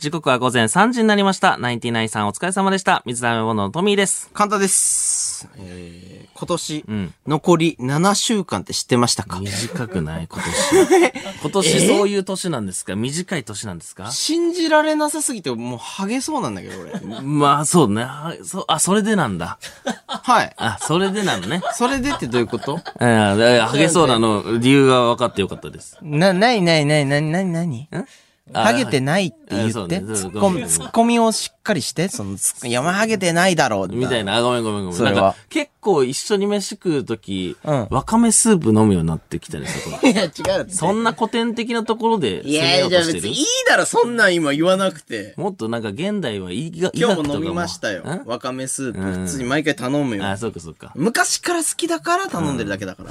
[0.00, 1.58] 時刻は午前3時になりました。
[1.58, 3.02] ナインティナインさんお疲れ様でした。
[3.04, 4.30] 水溜りボンドのトミーです。
[4.32, 5.46] 簡単です。
[5.58, 9.38] えー、今年、ん残り7週間って知ってましたか？
[9.40, 10.24] 短くない？
[10.32, 11.22] 今年。
[11.42, 12.96] 今年そういう年なんですか？
[12.96, 14.10] 短い年なんですか？
[14.10, 16.98] 信じられなさすぎて、もうハゲそうなんだけど、俺。
[17.20, 18.02] まあ、そうね。
[18.02, 19.58] あ、そうあそれでなんだ。
[20.06, 20.54] はい。
[20.56, 21.60] あ、それでなのね。
[21.74, 22.72] それでってどういうこと？
[22.76, 25.98] うん、ハゲそうなの、理由が分かってよかったです。
[26.00, 28.04] な、なになになになになになにあ
[28.52, 33.88] ハゲてないって言って、ツッコミ、ツッコミをしっかりして、その、山ハゲてないだろう。
[33.88, 34.36] みたいな。
[34.36, 34.98] あ、ごめんごめんごめん。
[34.98, 39.96] それはなんか、結構一緒に飯食うとき、うんわかめスープ飲むようになってきたりする。
[40.10, 40.66] いや、違う。
[40.70, 43.28] そんな古典的なところで攻めようとしてる？
[43.28, 45.34] いだろ、そんなん今言わなくて。
[45.36, 48.22] もっとなんか現代は医学医今日も飲みましたよん。
[48.26, 49.00] わかめスープ。
[49.00, 50.26] うん普通に毎回頼むよ。
[50.26, 50.92] あ、そうかそうか。
[50.94, 53.10] 昔から好きだから頼んでるだけだから。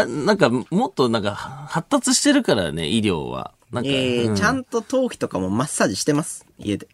[0.00, 3.52] あ、なんか、もっとなんか、発達してるからね、医療は。
[3.72, 6.46] なんか、ええうんちゃんと頭皮とかもマッサージしてます。
[6.58, 6.88] 家で。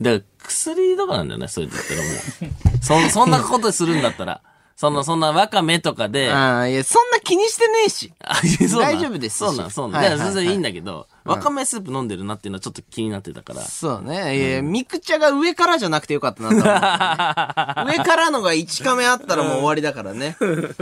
[0.00, 3.08] だから、薬とかなんだよね、そう言ったらもう。
[3.08, 4.42] そ、 そんなことするんだったら。
[4.76, 8.12] その、そんなワカメとかで、ああ、いや、そんな気にしてねえし。
[8.20, 10.02] あいやそうなん大丈夫ですしそうなん、そうなん。
[10.02, 13.62] はいはいいや、全然いいんだけど、わかめスープ飲んでるなっていうのはちょっと気になってたから。
[13.62, 14.52] そうね。
[14.52, 20.36] いや、ミクチャが上からじゃなくてよかったなと思って、 上からのが1カメあったらもう終わりだからね。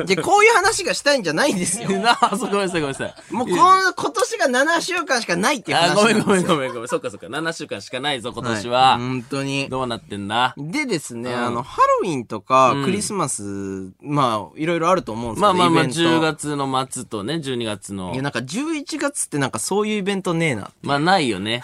[0.06, 1.90] で、こういう話がしたいんじゃないんですよ。
[1.98, 3.14] なあ、そうごめんなさい、ごめんなさい。
[3.30, 6.46] もうこの、今年が7週間しかないっていう話あ、ごめんごめんん。
[6.46, 6.88] ごめんごめん。
[6.88, 7.26] そっかそっか。
[7.26, 8.76] 7週間しかないぞ、今年は。
[8.76, 8.98] は。
[8.98, 9.68] 本当に。
[9.68, 10.54] どうなってんだ？
[10.56, 13.42] でですね、うんあの、ハロウィンとかうんクリスマス、
[14.00, 18.22] まあ、いろいろあると思うんですけど、まあまあまあ、イベント10月の末とね、12月のいや、。
[18.22, 20.70] なんか11月ってなんかそういうイベントねえな。
[20.82, 21.62] まあ、ないよね。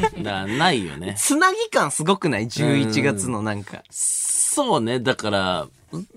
[0.00, 1.14] だから、ないよね。
[1.18, 3.82] つなぎ感すごくない ?11 月のなんか。
[3.90, 5.00] そうね。
[5.00, 5.66] だから、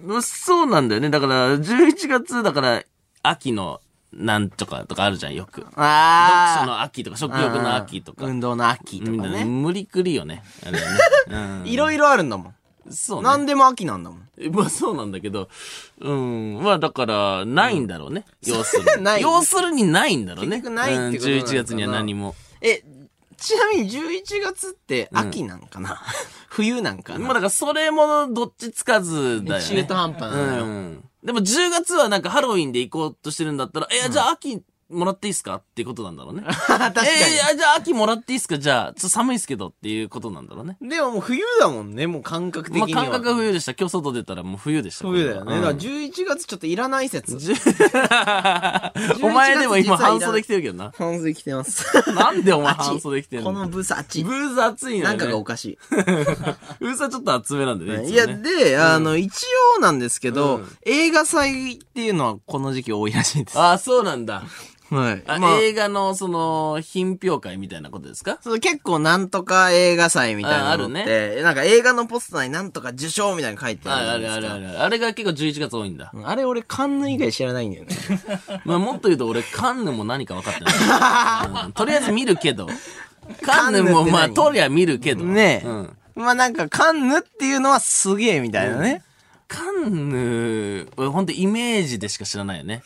[0.06, 1.10] うそうなんだよね。
[1.10, 2.84] だから、11月、だから、
[3.24, 3.82] 秋の、
[4.14, 5.62] なんとかとかあるじゃん、よく。
[5.62, 8.26] 読あ書の秋とか、食欲の秋とか。
[8.26, 9.44] 運動の秋とかね。
[9.44, 10.44] 無理くりよね。
[10.66, 11.00] あれはね。
[11.28, 11.68] うん。
[11.68, 12.55] いろいろあるんだもん。
[12.90, 13.24] そうね。
[13.24, 14.30] 何でも秋なんだもん。
[14.52, 15.50] まあそうなんだけど、
[16.00, 16.60] うん。
[16.62, 18.26] まあだから、ないんだろうね。
[18.46, 19.04] 要するに。
[19.04, 20.58] ない要するにないんだろうね。
[20.58, 22.36] 結局ないってことなうん11月には何も。
[22.62, 22.84] え、
[23.38, 26.02] ちなみに11月って秋なんかな、
[26.50, 27.20] 冬なんかな？
[27.20, 29.68] まあだからそれもどっちつかずだよね。
[29.68, 30.66] 中途半端なのよ。
[30.66, 31.10] うん。
[31.24, 35.56] でも10月はなんかハロウィンで行こうとしてるんだったら、え、じゃあ秋もらっていいっすか？
[35.56, 36.44] っていうことなんだろうね。
[36.68, 37.08] 確かに。
[37.10, 38.58] えーじゃあ秋もらっていいっすか？
[38.60, 40.78] じゃあ、ちょっと寒いっすけどっていうことなんだろうね。
[40.82, 43.04] でももう冬だもんね、もう感覚的まあ。
[43.04, 43.74] 感覚が冬でした。
[43.74, 45.08] 今日外出たらもう冬でした。
[45.08, 45.56] 冬だよね。
[45.56, 47.36] だからうん11月ちょっといらない説。
[49.22, 50.92] お前でも今半袖着てるけどな。
[50.98, 51.86] 半袖着てます。
[52.14, 53.46] なんでお前半袖着てんの？
[53.46, 54.24] このブースあっち。
[54.24, 55.04] ブーズ暑いね。
[55.04, 55.78] なんかがおかしい。
[55.90, 58.10] ブーズはちょっと厚めなんでね。
[58.10, 59.32] いや、で、あの、一
[59.78, 63.58] 応なんですけど、うん映画祭っていうのはこの時期多いらしいです。
[63.60, 64.44] ああ、そうなんだ。
[64.92, 65.24] はい。
[65.26, 68.38] あ、まあ映画の、その、品評会みたいなことですか？
[68.42, 74.82] そう結構なんとか映画祭みたいなのっああて、なんか映画のポスターになんとか受賞みたいなの書いてあるあるあるある。
[74.84, 76.12] あれが結構11月多いんだ。
[76.24, 77.96] あれ俺カンヌ以外知らないんだよね。
[78.66, 81.66] まあ、もっと言うと俺、カンヌも何か分かってない。
[81.66, 82.68] うんとりあえず見るけど。
[83.42, 85.24] カンヌも、まあ、とりゃ見るけど。
[85.24, 85.68] ねえ。
[85.68, 85.98] うん。
[86.16, 89.02] まあなんかカンヌっていうのはすげえみたいなね。
[89.48, 92.84] カンヌ、俺ほんとイメージでしか知らないよね。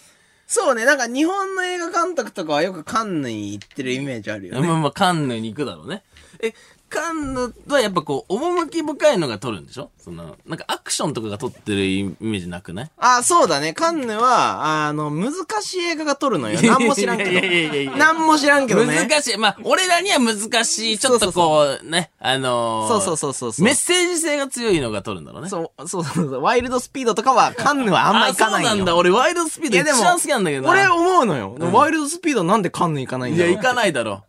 [0.50, 4.68] そうね、なんか日本の映画監督とかはよくカンヌに行ってるイメージあるよね。
[4.68, 6.02] まあまあ、カンヌに行くだろうね。
[6.42, 6.56] え、
[6.90, 9.92] カンヌはやっぱこう、趣深いのが撮るんでしょ？
[9.98, 12.92] その、なんかアクションとかが撮ってるイメージなくない？
[12.98, 13.74] あ、そうだね。
[13.74, 16.62] カンヌは、あの、難しい映画が撮るのよ。
[16.62, 17.30] なんも知らんけど。
[17.32, 19.08] いやいやいやいやなんも知らんけどね。
[19.08, 19.38] 難しい。
[19.38, 20.98] まあ、俺らには難しい。
[20.98, 23.66] ちょっとこう、ね、あのーそうそうそうそうそう。
[23.66, 25.50] メッセージ性が強いのが撮るんだろうね。
[25.50, 26.42] そう、そうそうそう。
[26.42, 28.68] ワイルドスピードとかは、カンヌはあんま行かないよ。
[28.68, 28.96] あそうなんだ。
[28.96, 30.70] 俺、ワイルドスピード一番好きなんだけどな。
[30.72, 31.56] 俺思うのよ。
[31.72, 34.29] ワイルドスピードなんでカンヌ行かないんいや、だろう行かないだろう。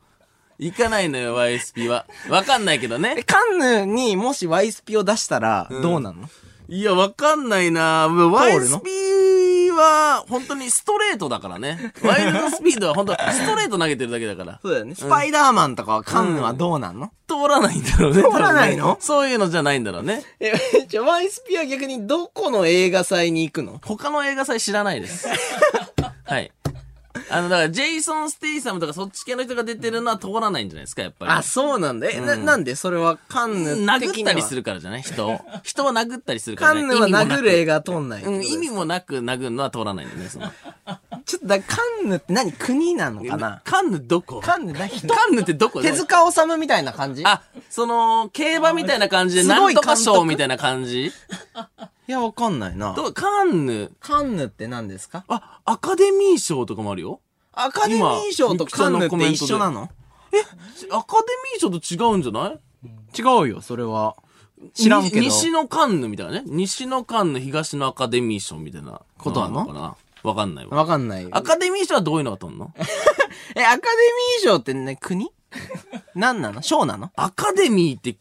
[0.61, 2.05] 行かないのよ、YSP は。
[2.29, 3.23] わかんないけどえ、ね。
[3.27, 6.29] カンヌにもしワイスピを出したら、どうなんの、
[6.69, 11.95] いや、わかんないな通るの？YSP は、本当にストレートだからね。
[12.05, 14.61] ワイルドスピードは本当ストレート投げてるだけだから。
[14.61, 14.95] そうだよね。
[14.95, 18.23] スパイダーマンとかはカンヌはどうなんの、通らないんだろうね。
[18.23, 18.83] 通らないの？
[18.83, 20.23] 多分ねそういうのじゃないんだろうね。
[20.41, 20.53] え、
[20.87, 23.81] じゃあワイスピは逆にどこの映画祭に行くの？
[23.83, 25.27] 他の映画祭知らないです。
[26.27, 26.53] はい。
[27.31, 31.33] あの、だから、ジェイソン・ステイサムとかそっち系の人が出てるのは通らないんじゃないですか、やっぱり。
[31.33, 32.09] あ、そうなんだ。
[32.11, 32.75] え、な、なんで？
[32.75, 35.03] それはカンヌ殴ったりするからじゃない？
[35.03, 35.41] 人を。
[35.63, 36.81] 人を殴ったりするからね。
[36.83, 38.25] カンヌは殴る映画通んない。
[38.25, 40.51] うん、意味もなく殴るのは通らないんだよね、その。
[41.25, 42.53] ちょっとだ、カンヌって何？
[42.53, 43.63] 国なのかな？
[43.65, 44.41] カンヌどこ？
[44.41, 45.07] カンヌだ、人？
[45.09, 45.83] カンヌってどこ？
[45.83, 47.23] 手塚治虫みたいな感じ？
[47.25, 51.13] あ、その、競馬みたいな感じで、すごいなんとか賞みたいな感じ？
[52.11, 52.93] いや、わかんないな。
[52.95, 55.25] どカンヌ、カンヌって何ですか？
[55.29, 57.21] あ、アカデミー賞とかもあるよ。
[57.53, 59.83] アカデミー賞とカンヌって一緒なの？
[59.83, 59.93] アカ
[60.33, 62.59] デミー賞と違うんじゃない？
[63.17, 64.17] 違うよ、それは。
[64.75, 65.21] 知らんけど。
[65.21, 66.43] に西のカンヌみたいなね。
[66.47, 69.97] 西のカンヌ、東のアカデミー賞みたいなことなのかな？
[70.25, 70.79] わかんないわ。
[70.79, 71.29] わかんないよ。
[71.31, 72.75] アカデミー賞はどういうのが取んの？
[73.55, 75.31] え、アカデミー賞ってね、国？
[76.17, 76.61] 何なの？
[76.61, 77.13] 賞なの？
[77.15, 78.17] アカデミーって、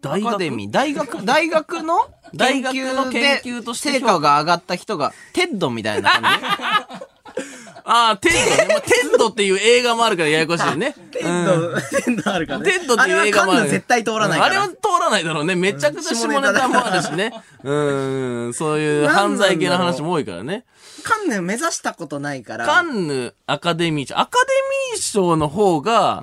[0.00, 0.28] 大学？
[0.28, 0.70] アカデミー。
[0.70, 6.22] 大学、大学の 大学の研究として成果が上がった人が、テッドみたいな感
[7.90, 8.68] ああ、テッドね。
[8.68, 10.94] まあ、テッドっていう映画もあるからややこしいね。
[11.10, 13.62] じ テッド、テッドあるからテッドっていう映画もある。
[13.62, 14.44] あれはカンヌ絶対通らないから。
[14.44, 15.54] あれは通らないだろうね。
[15.54, 17.32] めちゃくちゃ下ネタもあるしね。
[17.64, 17.72] う
[18.48, 20.64] ん、そういう犯罪系の話も多いからね。
[21.02, 22.66] カンヌ目指したことないから。
[22.66, 24.18] カンヌアカデミー賞。
[24.18, 24.46] アカデ
[24.92, 26.22] ミー賞の方が、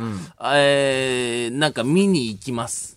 [0.54, 2.95] えー、なんか見に行きます。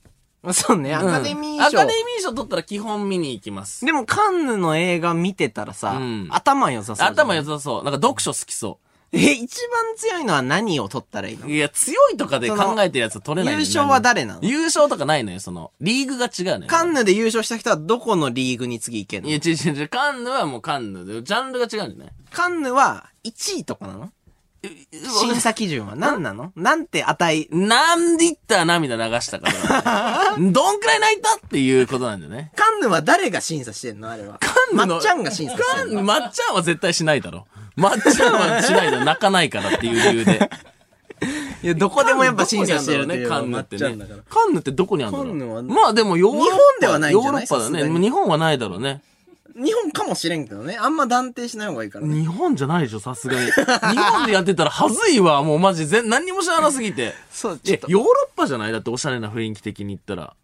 [0.53, 3.85] そうね、アカデミーアカデミー賞取ったら基本見に行きます。
[3.85, 7.07] でもカンヌの映画見てたらさ、うん頭良さそう。
[7.09, 7.85] 頭良さそう。
[7.85, 8.79] なんか読書好きそ
[9.11, 11.47] え、一番強いのは何を取ったらいいの？
[11.47, 11.51] う。
[11.51, 14.41] いや、強いとかで考えてるやつは取れない優勝は誰なの？
[14.43, 16.71] 優勝とかないのよ、その、リーグが違うのよ。
[16.71, 19.31] カンヌで優勝した人はどこのリーグに次行けんの？
[19.31, 19.89] いや、違う違う違う。
[19.89, 22.09] カンヌはもうカンヌで、ジャンルが違うんじゃない？
[22.31, 24.13] カンヌは1位とかなの？
[25.19, 26.53] 審査基準は何なの？
[26.57, 27.49] なんて値？
[27.51, 32.53] 何リッター涙流したから、ね、 どんくらい泣いたっていうことなんだよね。
[32.57, 34.11] カンヌは誰が審査してんの？
[34.11, 34.39] あれは。
[34.41, 35.83] カンヌのまっちゃんが審査してんの？
[35.83, 37.47] カンヌ、まっちゃんは絶対しないだろ。
[37.77, 39.05] まっちゃんはしないだろ。
[39.05, 40.51] 泣かないからっていう理由で。
[41.63, 43.97] いや、どこでもやっぱ審査してるっていうカンヌってね。
[44.31, 46.45] カンヌってどこにあるんだろカンヌはうまあでもヨーロッパ。
[46.47, 47.43] 日本ではないんじゃない？
[47.43, 48.01] ヨーロッパだね。
[48.01, 49.03] 日本はないだろうね。
[49.59, 50.77] 日本かもしれんけどね。
[50.81, 52.21] あんま断定しない方がいいからね。
[52.21, 53.47] 日本じゃないでしょ、さすがに。
[53.51, 53.53] 日
[53.97, 57.15] 本でやってたらはずいわ、もうマジ全、何にも知らなすぎて。
[57.31, 57.87] そう、ちょっ、と。
[57.89, 58.73] えヨーロッパじゃない？
[58.73, 60.35] だっておしゃれな雰囲気的に言ったら。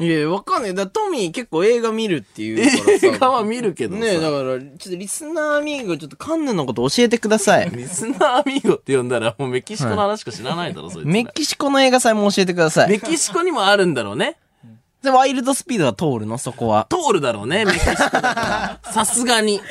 [0.00, 0.74] いや、わかんない。
[0.74, 3.06] だトミー結構映画見るっていうからさ。
[3.06, 4.00] 映画は見るけどさ。
[4.00, 7.70] ねえ、だから、ちょっとリスナーアミーゴ、ちょっとカンヌのこと教えてください。
[7.76, 11.12] リスナーアミーゴって呼んだらもうメキシコの話しか知らないだろ、そいつら。
[11.12, 12.88] メキシコの映画祭も教えてください。
[12.90, 14.38] メキシコにもあるんだろうね。
[15.02, 16.38] で、ワイルドスピードは通るの？
[16.38, 16.86] そこは。
[16.88, 18.92] 通るだろうね、 メキシコだから。
[18.92, 19.58] さすがに。
[19.58, 19.64] 好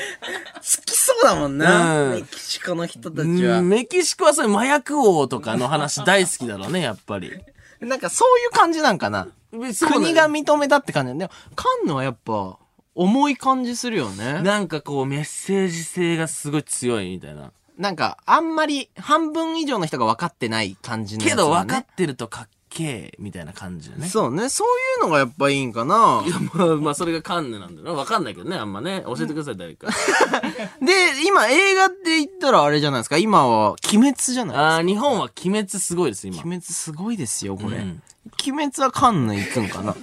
[0.84, 2.04] きそうだもんな。
[2.06, 3.68] うんメキシコの人たうちはん。
[3.68, 7.32] メキシコはそういう麻薬王とかの話大好きだろうね、やっぱり。
[7.80, 9.28] なんかそういう感じなんかな。
[9.50, 11.18] 国が認めたって感じ。
[11.18, 12.58] でも、カンヌはやっぱ、
[12.94, 14.42] 重い感じするよね。
[14.42, 17.52] なんかこうメッセージ性がすごい強いみたいな。
[17.78, 21.30] なんか、あんまり、半分以上の人が分かってない感じのね。
[21.30, 24.08] けど分かってるとかっけえ、みたいな感じだね。
[24.08, 24.48] そうね。
[24.48, 24.68] そう
[25.00, 26.22] いうのがやっぱいいんかな。
[26.54, 27.92] まあ、まあ、それがカンヌなんだよな。
[27.94, 29.02] 分かんないけどね、あんまね。
[29.04, 29.88] 教えてください、誰か。
[30.80, 33.18] で、今映画って言ったらあれじゃないですか。
[33.18, 36.36] 今は、鬼滅じゃないああ、日本は鬼滅すごいです、今。
[36.38, 37.78] 鬼滅すごいですよ、これ。
[37.78, 38.02] うん
[38.46, 39.94] 鬼滅はカンヌ行くんかな。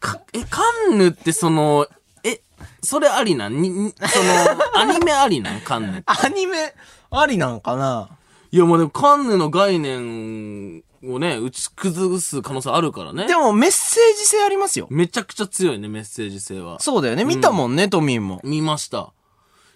[0.00, 1.86] かえ、カンヌってその、
[2.24, 2.40] え、
[2.82, 3.62] それありなん？
[3.62, 5.60] に、にその、 アニメありなん？
[5.60, 6.02] カンヌ。
[6.06, 6.74] アニメ、
[7.10, 8.08] ありなんかな
[8.50, 13.26] いや、もうでもカンヌの概念をね、打ち崩す可能性あるからね。
[13.26, 14.86] でもメッセージ性ありますよ。
[14.90, 16.78] めちゃくちゃ強いね、メッセージ性は。
[16.80, 17.24] そうだよね。
[17.24, 18.40] 見たもんね、トミーも。
[18.44, 19.12] 見ました。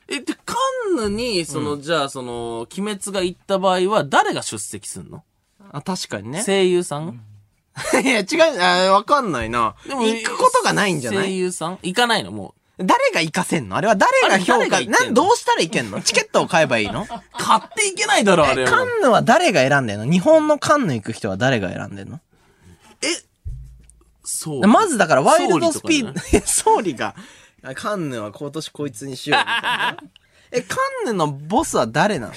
[0.08, 0.54] え、で、カ
[0.92, 5.24] ンヌに、その、じゃあ、その、鬼滅が行った場合は、誰が出席すんの？
[5.72, 6.42] あ、確かにね。
[6.44, 7.22] 声優さん？
[8.02, 8.24] いや、違
[8.56, 9.74] う、あわかんないな。
[9.88, 11.28] でも行くことがないんじゃない？
[11.28, 11.78] 声優さん？
[11.82, 12.32] 行かないの？
[12.32, 13.76] も誰が行かせんの？
[13.76, 16.00] あれは誰が評価、なん、どうしたらいけんの？
[16.02, 17.02] チケットを買えばいいの？
[17.02, 17.06] う。
[17.06, 18.70] 買っていけないだろ、あれは。
[18.70, 20.04] カンヌは誰が選んでんの？
[20.10, 22.20] 日本のカンヌ行く人は誰が選んでんの？
[24.24, 24.66] そう。
[24.66, 26.36] まずだからワイルドスピード、総理とかい？
[26.36, 27.14] や 総理が、
[27.62, 29.96] あカンヌは今年こいつにしようみたいな。
[30.50, 32.32] え、カンヌのボスは誰なの？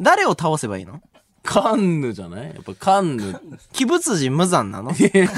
[0.00, 1.00] 誰を倒せばいいの？
[1.44, 2.46] カンヌじゃない？
[2.48, 3.40] やっぱカンヌ。
[3.74, 4.90] 鬼仏寺無惨なの？
[4.92, 5.28] 違う。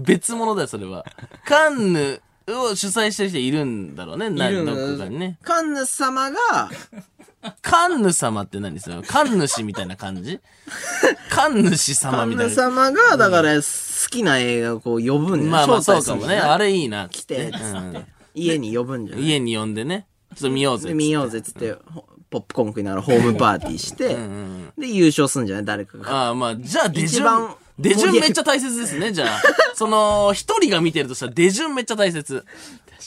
[0.00, 1.04] 別物だよ、それは。
[1.44, 4.30] カンヌを主催してる人いるんだろうね。
[4.30, 5.38] ないるんどこかにね。
[5.42, 6.36] カンヌ様が、
[7.62, 9.02] カンヌ様って何それ？
[9.02, 10.40] カンヌ氏みたいな感じ？
[11.30, 12.50] カンヌ氏カン様みたいな。
[12.50, 15.50] ヌ様が、だから、好きな映画をこう呼ぶんだよ。
[15.50, 16.38] まあまあそうかもね。
[16.38, 17.08] あれいいな。
[17.08, 18.04] 来て、つうんって。
[18.34, 19.24] 家に呼ぶんじゃない？
[19.24, 20.06] 家に呼んでね。
[20.34, 20.88] ちょっと見ようぜ。
[20.88, 24.16] で、見ようぜっつって、ほポップコーン食いながらホームパーティーして、
[24.76, 25.64] で、優勝すんじゃない？
[25.64, 26.26] 誰かが。
[26.26, 27.54] ああ、まあ、じゃあ、出順一番。
[27.78, 29.42] 出順めっちゃ大切ですね、じゃあ。
[29.74, 32.44] その、一人が見てるとしたら出順めっちゃ大切。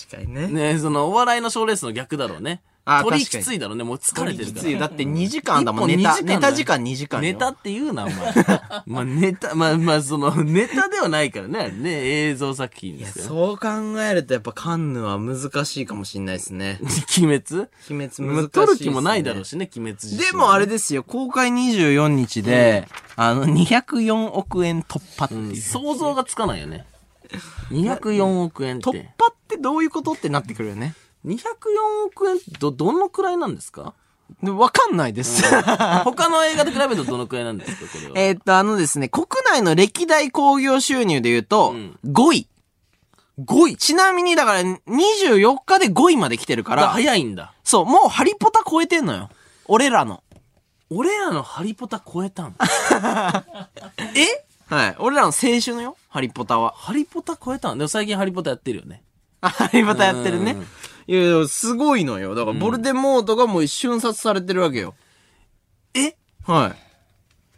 [0.07, 0.47] 確かにね。
[0.47, 2.61] ねその、お笑いの賞レースの逆だろうね。
[2.89, 3.83] あー取り確かにきついだろうね。
[3.83, 4.55] もう疲れてるから。
[4.55, 4.79] きつい。
[4.79, 6.13] だって2時間だもん、ネタ。
[6.13, 7.33] 時間だよネタ時間2時間よ。
[7.33, 8.33] ネタって言うな、お前。
[8.87, 11.91] まあ、ネタ、まあまあ、その、ネタではないからね、ね、
[12.27, 13.25] 映像作品ですよ。
[13.25, 13.67] そう考
[14.01, 16.79] えるとやっぱカンヌは難しいかもしんないですね。
[17.17, 17.67] 鬼滅？
[17.89, 18.47] 鬼滅難しいね。
[18.49, 25.39] 撮る気もないだろうしね、鬼滅自身でもあれですよ、公開24日で、あの、204億円突破っていう。
[25.41, 26.85] うん想像がつかないよね。
[27.71, 28.89] 204億円って。
[28.89, 30.95] 突破ってどういうことってなってくるよね。
[31.25, 31.37] 204
[32.07, 33.93] 億円ってど、どのくらいなんですか？
[34.43, 35.43] でわかんないです。
[36.03, 38.13] 他の映画と比べるとどのくらいなんですか、これは。
[38.15, 42.47] えーっと、あのですね、国内の歴代興行収入で言うと、うん5位。
[43.39, 43.75] 5位。
[43.77, 47.53] ちなみに、だから、24日で5位まで来てるからら、早いんだ。
[47.63, 49.29] そう、もうハリポタ超えてんのよ。
[49.65, 50.23] 俺らの。
[50.91, 52.55] 俺らのハリポタ超えたん
[54.15, 54.45] え？
[54.67, 54.95] はい。
[54.99, 56.73] 俺らの青春のよ、ハリポタは。
[56.75, 59.03] ハリポタ超えたんでも最近ハリポタやってるよね。
[59.41, 60.67] あハリポタやってるねうん。
[61.09, 62.35] いやいや、すごいのよ。
[62.35, 64.93] だから、ボルデモートがもう瞬殺されてるわけよ。
[65.95, 66.15] え？
[66.43, 66.75] は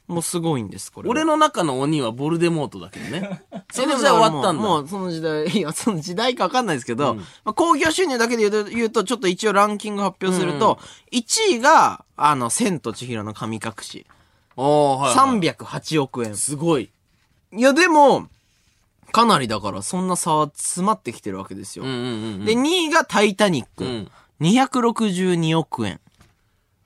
[0.07, 0.09] い。
[0.09, 1.11] もうすごいんです、これは。
[1.11, 3.43] 俺の中の鬼はボルデモートだけどね。
[3.73, 4.63] そえの時代終わったんだ。
[4.63, 10.79] もう、もうその時代、いや、その時代かわかんないですけど、まあ、興行収入だけで言うと、言うと、ちょっと一応ランキング発表すると、
[11.11, 14.05] 1位が、あの、千と千尋の神隠し。
[14.55, 15.39] おー、はい、はい。
[15.39, 16.37] 308億円。
[16.37, 16.89] すごい。
[17.51, 18.29] いや、でも、
[19.11, 21.85] かなりだから、そんな差は詰まってきてるわけですよ。
[21.85, 22.45] うんうんうんうん。
[22.45, 23.83] で、2位がタイタニック。
[23.83, 25.99] うん262億円。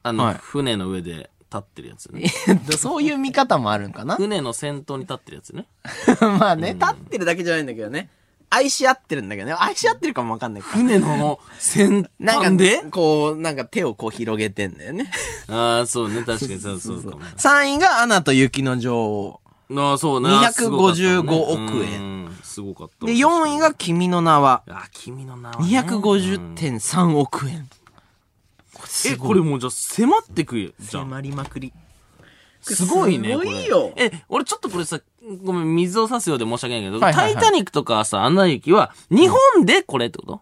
[0.04, 2.28] あの、はい船の上で立ってるやつね。
[2.78, 4.18] そういう見方もあるんかな？
[4.18, 5.66] 船の先頭に立ってるやつね。
[6.20, 8.10] まあね、立ってるだけじゃないんだけどね。
[8.50, 9.56] 愛し合ってるんだけどね。
[9.58, 10.62] 愛し合ってるかもわかんない。
[10.62, 15.10] 船の先なんか端でこう、なんか手をこう広げてんだよね。
[15.48, 16.24] ああ、そうね。
[16.24, 17.22] 確かにそうそうかも。
[17.22, 19.42] 3位がアナと雪の女王。
[19.74, 20.30] ああ、そうね。
[20.30, 22.38] 255億円円。
[22.44, 23.06] すごかった。
[23.06, 24.64] で、4位が君の名は。
[24.70, 25.62] あ、君の名は、ね。
[25.62, 27.68] うん250.3億円。
[29.06, 31.04] え、これもうじゃあ迫ってくるじゃん。
[31.06, 31.74] 迫りまくり。
[32.62, 33.32] すごいね。
[33.32, 35.00] すごいよえ、俺ちょっとこれさ、
[35.44, 40.42] ごめん、水を差すようで申し訳ないけど、はいはいはいタイタニックとかさ、アナ雪は、日本でこれってこと、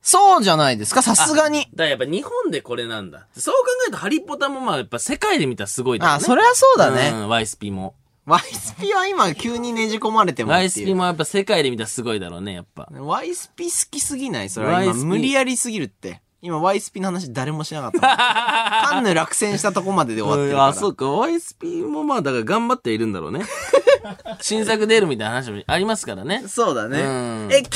[0.00, 1.62] そうじゃないですか、さすがに。
[1.62, 3.26] だからやっぱ日本でこれなんだ。
[3.36, 6.16] そう考えるとハリポタもまあやっぱ世界で見たらすごいだよね。
[6.16, 7.10] あ、それはそうだうね。
[7.10, 7.94] ん、ワイスピも。
[8.28, 10.84] ワイスピは今急にねじ込まれてもワイス。
[10.84, 12.88] ピもやっぱ世界で見たらすごいだろうね、やっぱ。
[12.92, 14.50] ワイスピ好きすぎない？
[14.50, 16.20] それは今無理やりすぎるって。
[16.40, 18.00] 今ワイスピの話誰もしなかった。
[18.90, 20.66] カンヌ落選したとこまでで終わってるから。
[20.68, 21.06] あ、そうか。
[21.06, 23.44] YSP もまあ、だから頑張っているんだろうね。
[24.40, 26.44] 新作出るみたいな話もありますからね。
[26.46, 27.00] そうだね。
[27.00, 27.66] うんえ、鬼滅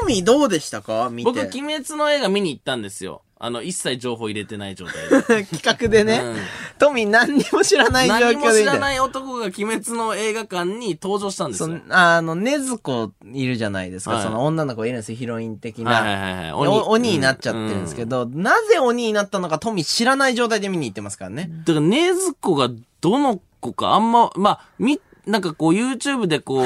[0.00, 1.08] トミーどうでしたか？
[1.10, 1.30] 見て。
[1.30, 3.22] 僕、鬼滅の映画見に行ったんですよ。
[3.38, 4.94] あの、一切情報入れてない状態
[5.38, 5.44] で。
[5.58, 6.36] 企画でね、うん
[6.76, 11.80] トミー何にも知らない状何も況でいた知らない男が鬼滅の映画館に登場したんですそよ。
[11.86, 14.16] のあの、ねずこいるじゃないですか。
[14.16, 15.92] はいその女の子いるんですよ、ヒロイン的な。
[15.92, 16.52] はいはいはいはい。
[16.52, 21.50] お鬼になっちゃってるんですけど、なぜ鬼になったのかトミー知らない状態で見に行ってますからね。
[21.64, 26.64] だから、ねずこがどの子かあんま、まあ、み、なんかこう YouTube でこう、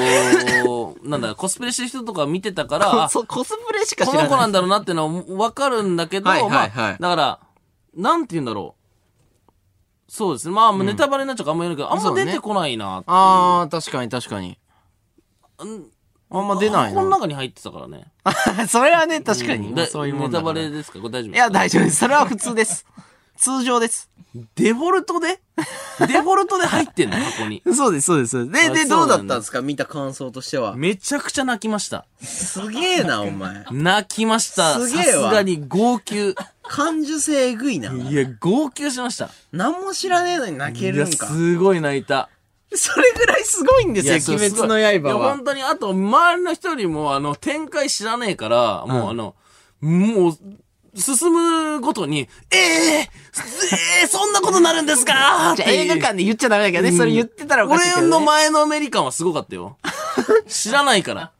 [1.09, 4.29] なんだ、コスプレしてる人とか見てたから、あ そう、コスプレしかこ知らない。
[4.29, 7.39] の子なんだろうなっていうのはわかるんだけど、はいはいはいまあ、だから、
[7.95, 8.79] なんて言うんだろう。
[10.11, 10.53] そうですね。
[10.55, 13.15] まあ、ネタバレになっちゃうかあんま言えないけど、あんま出てこないなっていう。
[13.15, 14.57] あー、確かに確かに。
[15.59, 15.85] うん
[16.31, 17.17] あんま出ないこのな。
[17.17, 18.11] 中に入ってたからね。
[18.69, 19.73] それはね、確かに。
[19.73, 20.99] でそういうもんネタバレですか？
[20.99, 21.95] これ大丈夫いや、大丈夫です。
[21.97, 22.85] それは普通です。
[23.39, 24.09] 通常です。
[24.55, 25.39] デフォルトで？
[26.07, 27.17] デフォルトで入ってんの？
[27.17, 27.63] 箱に。
[27.73, 28.31] そうです、そうです。
[28.31, 29.61] そうですで、どうだったんですか？
[29.61, 30.75] 見た感想としては。
[30.75, 32.05] めちゃくちゃ泣きました。
[32.21, 33.65] すげえな、お前。
[33.71, 34.75] 泣きました。
[34.79, 36.35] すさげえわすがに号泣。
[36.63, 37.91] 感受性えぐいな。
[37.91, 39.29] いや、号泣しました。
[39.51, 41.25] 何も知らねえのに泣けるんか。
[41.27, 42.29] すごい泣いた。
[42.71, 45.43] それぐらいすごいんですよ、鬼滅の刃は本。
[45.43, 49.33] 当に、あと、周りの人よりも、あの、展開知らねえから、もうあの、
[49.81, 50.37] もう、
[50.99, 53.09] 進むごとに、えええ
[54.03, 55.53] えそんなことなるんですか？
[55.57, 56.97] じゃあ映画館で言っちゃダメだけどね。
[56.97, 58.01] それ言ってたらおかしいけど、ね。
[58.03, 59.77] 俺の前のめり感はすごかったよ。
[60.47, 61.31] 知らないから。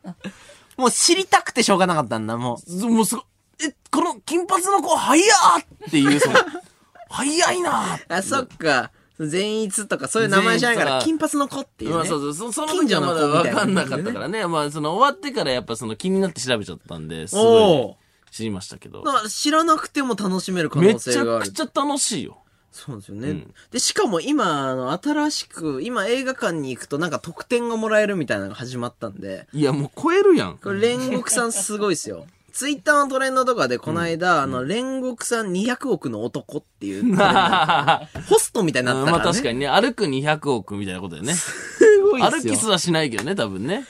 [0.77, 2.57] もう知りたくてしょうがなかったんだ、も
[2.89, 3.25] もうすごい、
[3.67, 6.39] え、この金髪の子、早っっていう、その、
[7.09, 8.13] 早いなう。
[8.13, 8.91] あ、そっか。
[9.19, 12.09] 善逸とかそういう名前じゃないから、金髪の子っていうまあ、ね。
[12.09, 14.47] そうそう、そその時はまだ子みたいな分かんなかったからね。
[14.47, 18.08] まあ、その終わってからやっぱその気になって調べちゃったんで、すごおい
[18.39, 19.05] 知りましたけどー。
[19.05, 19.11] だ。
[19.11, 21.49] から知らなくても楽しめる可めち能性があく。
[21.49, 22.37] ちゃ楽しいよ。
[22.71, 23.31] そうですよね。
[23.31, 30.57] んで、しかも今、あの、新しく、今映画館に行くとなんか特典がもらえるみたいなのが始まったんで、いや、もう超えるやん。
[30.57, 32.25] これ煉獄さんすごいですよ。
[32.53, 39.23] ツイッターのトレンドとかでこの間、あの、煉獄さん200億の男っていうトレンドが ホストみたいになったから、ね。
[39.23, 41.33] まあ確かにね、歩く200億みたいなことだよね。
[41.35, 42.57] すごいですよ歩き。
[42.57, 43.85] すらしないけどね、多分ね。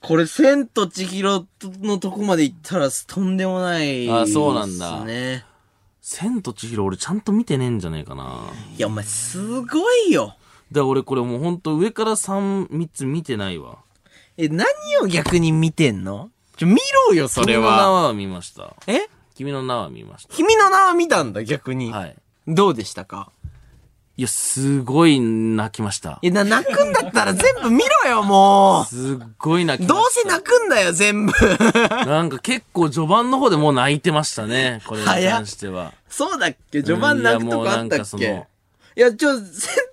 [0.00, 1.46] これ、千と千尋
[1.80, 5.44] のとこまで行ったらとんでもない、あそうなんだね。
[6.00, 8.50] 千と千尋俺ちゃんと見てねえんじゃねえかな。
[8.76, 10.36] いや、お前、すごいよ。
[10.70, 13.78] だから俺これもうほんと上から3、3つ見てないわ。
[14.36, 14.66] え、何
[15.02, 16.30] を逆に見てんの？
[16.56, 16.76] ちょ、見
[17.08, 18.02] ろよ、それ君の名は。
[18.08, 18.76] は見ました。
[18.86, 19.08] え？
[19.34, 21.90] 君の名は見まし君の名は見たんだ、逆に。
[21.90, 21.98] た。
[21.98, 22.16] はい。
[22.46, 23.30] どうでしたか？
[24.18, 26.18] いや、すごい泣きました。
[26.22, 29.86] いや、な、泣くんだったら全部見ろよ、もすっごい泣う。
[29.86, 29.94] きま。
[29.94, 31.32] どうせ泣くんだよ、全部。
[31.88, 34.82] なんか結構序盤の方でもう泣いてましたね。
[34.86, 35.92] これに関しては。
[36.10, 36.82] そうだっけ？
[36.82, 38.46] 序盤泣くとこあったっうんいやもうなんかそのけ
[38.96, 39.44] いや、ちょ、千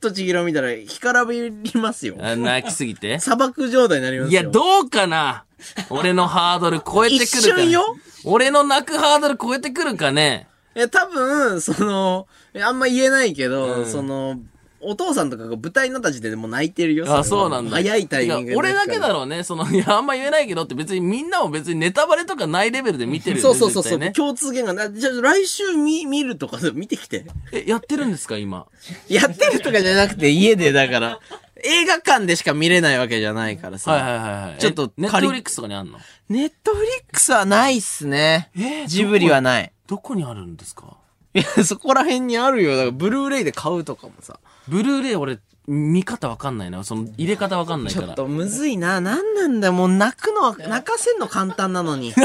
[0.01, 2.15] と千尋見たら、干からびりますよ。
[2.19, 3.19] あ泣きすぎて？
[3.19, 4.41] 砂漠状態になりますよ。
[4.41, 5.43] いや、どうかな？
[5.91, 12.27] 俺のハードル超えてくるか一瞬よ俺の泣くハードル超えてくるかねいや、多分、 その、
[12.61, 14.39] あんま言えないけど、うんその、
[14.81, 17.05] お父さんとかが舞台になった時点でもう泣いてるよ。
[17.11, 17.71] あ、そうなんだ。
[17.71, 19.43] 早いタイミング俺だけだろうね。
[19.43, 23.57] その、いや、あんま言えないけどって別にみんなも別にネタバレとかないレベルで見てるよね。
[23.59, 24.11] そうそうそうそう。
[24.11, 27.25] 共通言がな、じゃあ来週見、見るとか見てきて。
[27.51, 28.67] え、やってるんですか今？
[29.09, 31.19] やってるとかじゃなくて家でだから、
[31.65, 33.91] 映画館でしか見れないわけじゃないからさ。
[33.91, 34.19] はいはいはい
[34.51, 34.57] はい。
[34.59, 35.97] ちょっとネットフリックスとかにあんの？
[36.29, 38.51] ネットフリックスはないっすね。
[38.87, 39.71] ジブリはない。
[39.87, 40.97] どこにあるんですか？
[41.33, 42.77] いや、そこら辺にあるよ。
[42.77, 44.39] だから、ブルーレイで買うとかもさ。
[44.69, 46.85] ブルーレイ俺、見方わかんないな。
[46.85, 48.07] その、入れ方わかんないから。
[48.07, 49.01] ちょっとむずいな。
[49.01, 49.73] なんなんだよ。
[49.73, 52.13] もう泣くのは、泣かせんの簡単なのに。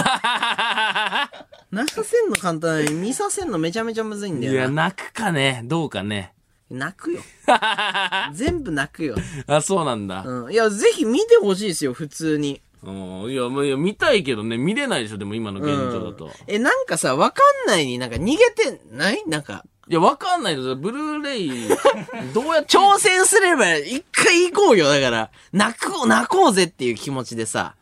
[1.73, 4.69] 泣かせんの簡単なのに、見させんのめちゃめちゃむずいんだいや。
[4.69, 5.63] 泣くかね。
[5.65, 6.33] どうかね。
[6.71, 7.21] 泣くよ。
[8.33, 9.17] 全部泣くよ。
[9.47, 10.23] あ、そうなんだ。
[10.27, 10.53] うん。
[10.53, 12.61] いや、ぜひ見てほしいですよ、普通に。
[12.83, 13.31] うん。
[13.31, 16.27] いや、まあいや、見たいけどね、見れないでしょ、でも今の現状だと。
[16.27, 19.23] うんえ、なんかさ、わかんないになんか逃げてない？
[19.27, 21.51] なんか、いや、わかんないですブルーレイ、
[22.33, 22.77] どうやって？
[22.79, 24.89] 挑戦すれば一回行こうよ。
[24.89, 27.75] だから、泣こう、泣こうぜっていう気持ちでさ。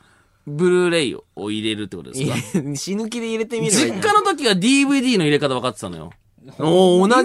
[0.50, 2.34] ブルーレイを入れるってことですいか
[2.66, 6.10] や死ぬ気で入れてみればいい実家の時は DVD の入れ方分かってたのよ。
[6.58, 7.16] おー同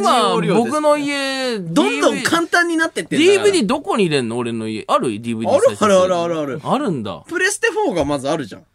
[0.42, 4.38] じです僕の家、どんどん簡単になってってんだから DVD どこに入れんの？
[4.38, 4.84] 俺の家。
[4.88, 5.78] ある ?DVD ある？
[5.80, 6.62] あるあるあるある。
[6.64, 7.24] あるんだ。
[7.28, 8.66] プレステ4がまずあるじゃん。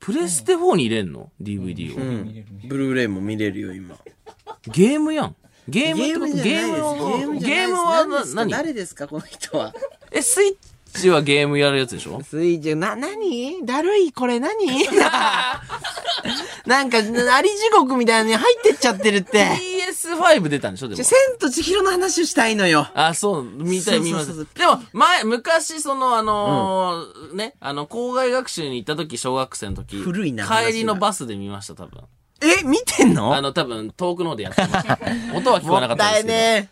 [0.00, 2.44] プレステ4に入れんの ?DVD を、うん。
[2.68, 3.96] ブルーレイも見れるよ、今。
[4.66, 5.36] ゲームやん。
[5.68, 6.42] ゲームってこと？
[6.42, 7.40] ゲームを？
[7.40, 9.74] ゲームは何誰ですか、この人は？
[10.12, 10.58] え、スイ
[10.94, 12.22] ッチはゲームやるやつでしょ？
[12.22, 14.12] スイッチ、な、なにだるい？
[14.12, 14.54] これ何？
[16.66, 19.46] なんか、あり地獄みたいなのに入ってっちゃってるって。
[19.88, 21.04] ?PS5 出たんでしょでも。
[21.04, 22.88] 千と千尋の話をしたいのよ。
[22.94, 24.36] あ、そう、見たい、見ます。
[24.54, 29.96] でも、前、昔、その、あのーね、あの、校外学習に行った時、小学生の時。
[29.98, 32.02] 古いな帰りのバスで見ました、多分。
[32.42, 33.34] え、見てんの？
[33.34, 34.98] あの、多分、遠くの方でやってました。
[35.34, 36.28] 音は聞こえなかったですけど。
[36.28, 36.70] ね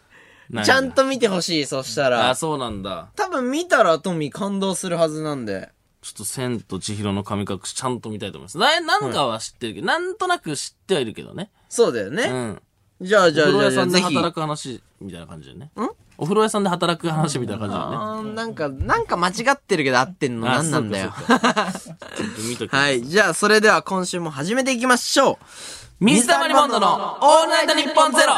[0.62, 2.34] ちゃんと見てほしい、そしたあ、ら。
[2.34, 3.08] そうなんだ。
[3.16, 5.70] 多分見たらトミー感動するはずなんで。
[6.04, 8.58] ちょっと、千と千尋の神隠し、ちゃんと見たいと思います。
[8.58, 11.50] な、なんかは知ってるけど、なんとなく知ってはいるけどね。
[11.70, 12.24] そうだよね。
[12.24, 12.62] うん。
[13.00, 14.02] じゃあ、じゃあ、お風呂屋じゃあ、ぜひ。
[14.02, 15.70] さんで働く話、みたいな感じでね。
[15.76, 15.88] ん？
[16.18, 18.34] お風呂屋さんで働く話みたいな感じだよね。
[18.34, 21.08] なんか、なんか間違ってるけど合ってんのあ何なんだよ。
[22.68, 23.02] はい。
[23.02, 25.36] じゃあ、それでは今週も始めていきましょう。
[26.00, 28.34] 水溜りボンドのオールナイトニッポンゼロ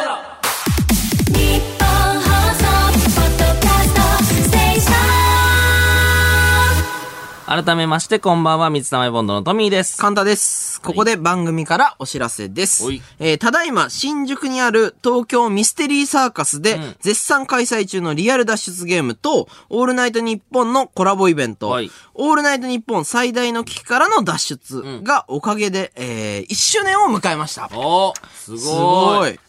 [7.46, 9.98] 改めまして、こんばんは、水溜りボンドのトミーです。
[9.98, 10.80] カンタです。
[10.80, 13.00] ここで番組からお知らせですはい。
[13.20, 27.70] えーただいま、新宿にある東京ミステリーサーカスでうん、絶賛開催中のリアル脱出ゲームと、オールナイトニッポンのコラボイベント、はいオールナイトニッポン最大の危機からの脱出がおかげで、えー1周年を迎えました。
[27.72, 28.58] おーすごい。
[28.60, 29.45] すごい。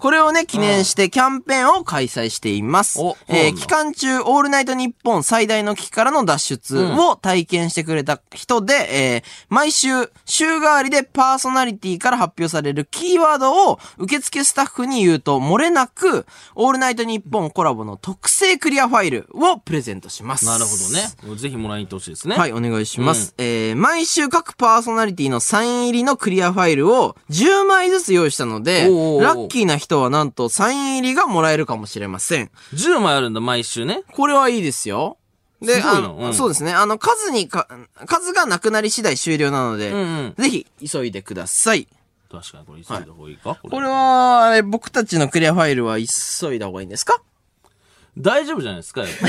[0.00, 3.18] これをね、記念してキャンペーンを開催していますお。
[3.28, 9.88] えー期間中、オールナイトニッポン最大の危機からの脱出を体験してくれた人で、えー毎週、
[10.24, 20.46] 週替わりでパーソナリティから発表されるキーワードを受付スタッフに言うと、漏れなく、オールナイトニッポンコラボの特製クリアファイルをプレゼントします。
[20.46, 21.36] なるほどね。
[21.36, 22.36] ぜひもらいに行ってほしいですね。
[22.36, 23.34] はい、お願いします。
[23.36, 32.50] えー、毎週各パーソナリティのサイン入りのクリアファイルを10枚ずつ用意したので、おーおーおーラッキーな人はなんとサイン入りがもらえるかもしれません。
[32.74, 34.02] 10枚あるんだ、毎週ね。
[34.12, 35.16] これはいいですよ。
[35.60, 36.72] で、すごいなあの、うんそうですね。
[36.72, 37.68] あの、数にか、
[38.06, 41.86] 数がなくなり次第終了なので、うんうんぜひ、急いでください。
[42.30, 47.20] 確かに、これ急いだ方がいいか、これこれは、あれ、僕たちのクリアファイルは急いだ方がいいんですか、
[48.16, 49.26] 大丈夫じゃないですか、やっぱ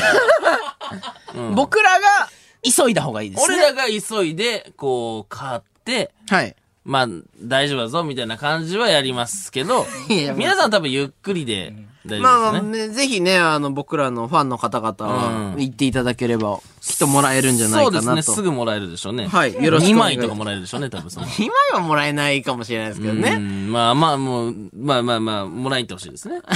[1.34, 2.30] り 僕らが
[2.63, 3.56] 急いだ方がいいですね。
[3.56, 6.56] 俺らが急いで、こう、買って、はい。
[6.84, 7.08] まあ、
[7.39, 9.86] 大丈夫だぞ、みたいな感じはやりますけど
[10.36, 11.74] 皆さん多分ゆっくりで
[12.06, 12.88] 大まあね。
[12.88, 18.04] ね、ぜひね、あの、僕らのファンの方々はうん言っていただければ、きっともらえるんじゃないかなと。
[18.06, 19.28] そうですね、すぐもらえるでしょうね。
[19.28, 21.28] はいよろしく2お願い枚とかもらえるでしょうね、多分その。
[21.38, 23.36] 今はもらえないかもしれないですけどうね。
[23.38, 26.40] んまあまあ、もう、まあまあまあ、もらいに行ってほしいですね。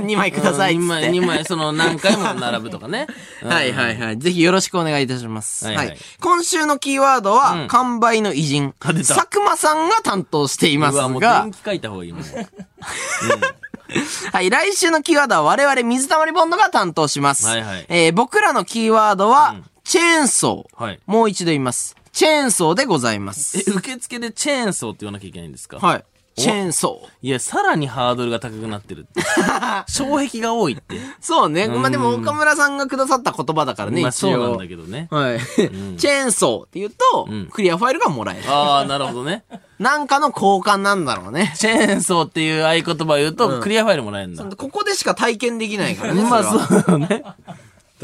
[0.00, 1.10] 2枚くださいっつ2って。
[1.10, 3.06] 枚、2枚、その何回も並ぶとかね。
[3.42, 4.18] う んはいはいはい。
[4.18, 5.66] ぜひよろしくお願いいたします。
[5.66, 12.22] ははいいはい今週のキーワードは、完売の偉人、佐久間さんが担当していますうわ、もうが電、気書いた方がいいもん。
[14.32, 17.46] はい、来週のキーワードは我々水溜りボンドが担当します。
[17.46, 20.82] はいはいえー僕らのキーワードは、チェーンソー。
[20.84, 21.94] はいもう一度言います。
[22.12, 23.58] チェーンソーでございます。
[23.58, 25.78] え、受付でチェーンソーって言わなきゃいけないんですか？
[25.78, 26.04] はい。
[26.36, 27.08] チェーンソー。
[27.26, 29.22] いや、さらにハードルが高くなってるって。
[29.86, 30.96] 障壁が多いって。
[31.20, 31.68] そうね。
[31.68, 34.66] まあ、でも岡村さんがくださった言葉だからね、まあ一そうなん応だ。
[34.66, 35.08] けどね。
[35.10, 35.40] はい。
[35.40, 38.42] チェーンソーって言うと、んクリアファイルがもらえる。
[38.48, 39.44] ああ、なるほどね。
[39.78, 41.52] なんかの交換なんだろうね。
[41.56, 44.44] チェーンソーっていう合言葉を言うと、クリアファイルもらえるんだ。
[44.44, 46.22] ここでしか体験できないからね。
[46.22, 47.24] まあそうだね。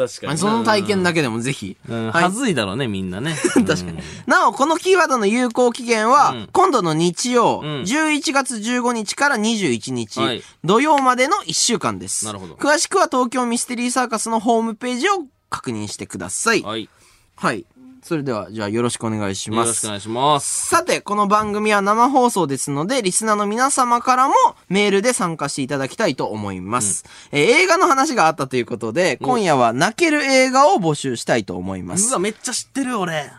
[0.09, 0.27] 確かに。
[0.29, 1.77] まあその体験だけでもぜひ。
[1.89, 3.37] うん、はいはずいだろうね、みんなね。
[3.55, 3.99] 確かに。
[4.27, 12.27] なお、このキーワードの有効期限は、今度の日曜、ん11月15日から21日、はい土曜までの1週間です。
[12.27, 16.63] なるほど詳しくは東京ミステリーサーカスのホームページを確認してください。
[16.63, 16.85] はい。
[16.85, 16.89] よ
[17.37, 17.65] はい。
[18.03, 19.89] それでは、じゃあよろしくお願いしますろしくお。
[19.89, 20.67] 願いします。
[20.67, 24.35] さて、この番組は生放送ですので、リスナーの皆様からも
[24.69, 27.05] メールで参加していただきたいと思います。
[27.31, 32.13] えー映画の話があったということで、今夜は泣ける映画を募集したいと思いますう。
[32.13, 33.31] わ、めっちゃ知ってる俺。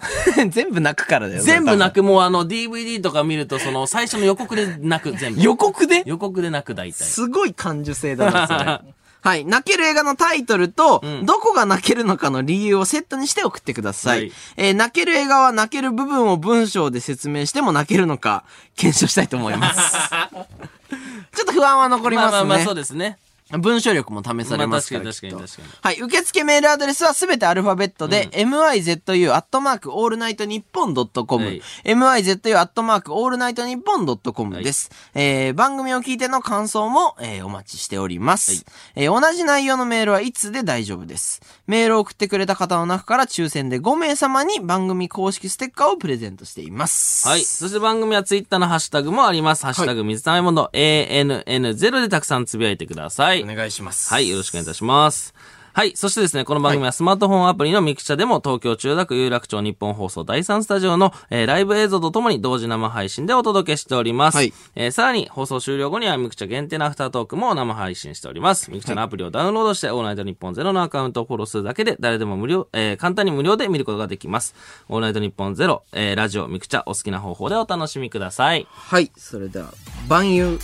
[0.50, 1.42] 全部泣くからだよ。
[1.42, 1.96] 全部泣く。
[1.96, 5.42] く、もうあの DVD とか見ると、その最初の予告で泣く、全部。
[5.42, 6.02] 予告で？
[6.06, 7.04] 予告で泣く、大体。
[7.04, 8.94] すごい感受性だな、それ。
[9.22, 9.44] はい。
[9.44, 14.18] 泣ける映画のタイトルと、んどこが泣けるのかの理由をセットにして送ってください。
[14.18, 18.44] はいえー泣ける映画は泣ける部分を文章で説明しても泣けるのか、
[18.76, 19.98] 検証したいと思います。
[21.36, 22.30] ちょっと不安は残りますね。
[22.32, 23.18] まあまあまあ、そうですね。
[23.58, 25.04] 文章力も試されますから。
[25.04, 26.00] まあ確かに確かに確かにはい。
[26.00, 34.90] 受付メールアドレスはすべてアルファベットで、mizu アットマークオールナイトニッポンドットコムはい mizu アットマークオールナイトニッポンドットコムです。
[35.14, 38.52] えー、番組を聞いての感想も、えー、お待ちしております。
[38.52, 41.40] はいえー、同じ内容のメールはいつで大丈夫です。
[41.66, 47.26] メールを送ってくれた方の中から抽選で5名様に番組公式ステッカーをプレゼントしています。
[47.28, 47.42] はい。
[47.42, 49.64] そして番組はツイッターのハッシュタグもあります。
[49.64, 53.39] ハッシュタグ水溜りボンド ANN0 でたくさんつぶやいてください。
[53.42, 54.10] お願いします。
[54.12, 55.34] はい、よろしくお願いいたします。
[55.72, 55.92] はい。
[55.94, 64.36] そしてですね、この番組はスマートフォンアプリのミクチャでも東京千代田区有楽町ニッポン放送第3スタジオの、えーライブ映像とともに同時生配信でお届けしております。
[64.36, 68.68] はいえーさらに放送終了後にはミクチャ限定のアフタートークも生配信しております。
[68.72, 74.56] ミクチャのアプリをダウンロードして、オールナイトニッポンゼロのアカウントをフォローするだけで誰でも無料、えー簡単に無料で見ることができます。
[74.88, 78.66] オールナイトニッポンゼロ、えーラジオ、ミクチャお好きな方法でお楽しみください。
[78.68, 79.12] はい。
[79.16, 79.72] それでは、
[80.08, 80.58] 万有、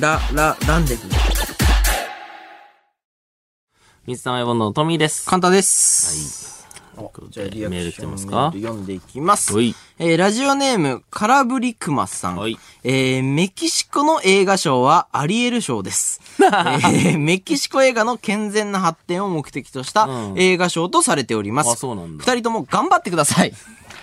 [0.00, 1.57] ラ、ラ、ランデブー。
[4.08, 5.28] 水溜りボンドのトミーです。
[5.28, 6.66] 簡単です。
[7.28, 9.54] じゃあリアクメール来ションメてますかール読んでいきます。
[9.54, 12.36] はいえーラジオネーム、カラブリクマさん。
[12.36, 16.22] はいえーメキシコの映画賞はアリエル賞です。
[16.40, 21.70] えーメキシコ映画の健全な発展を目的としたうん映画賞とされております。
[21.72, 23.52] あそうなんだ二人とも頑張ってください。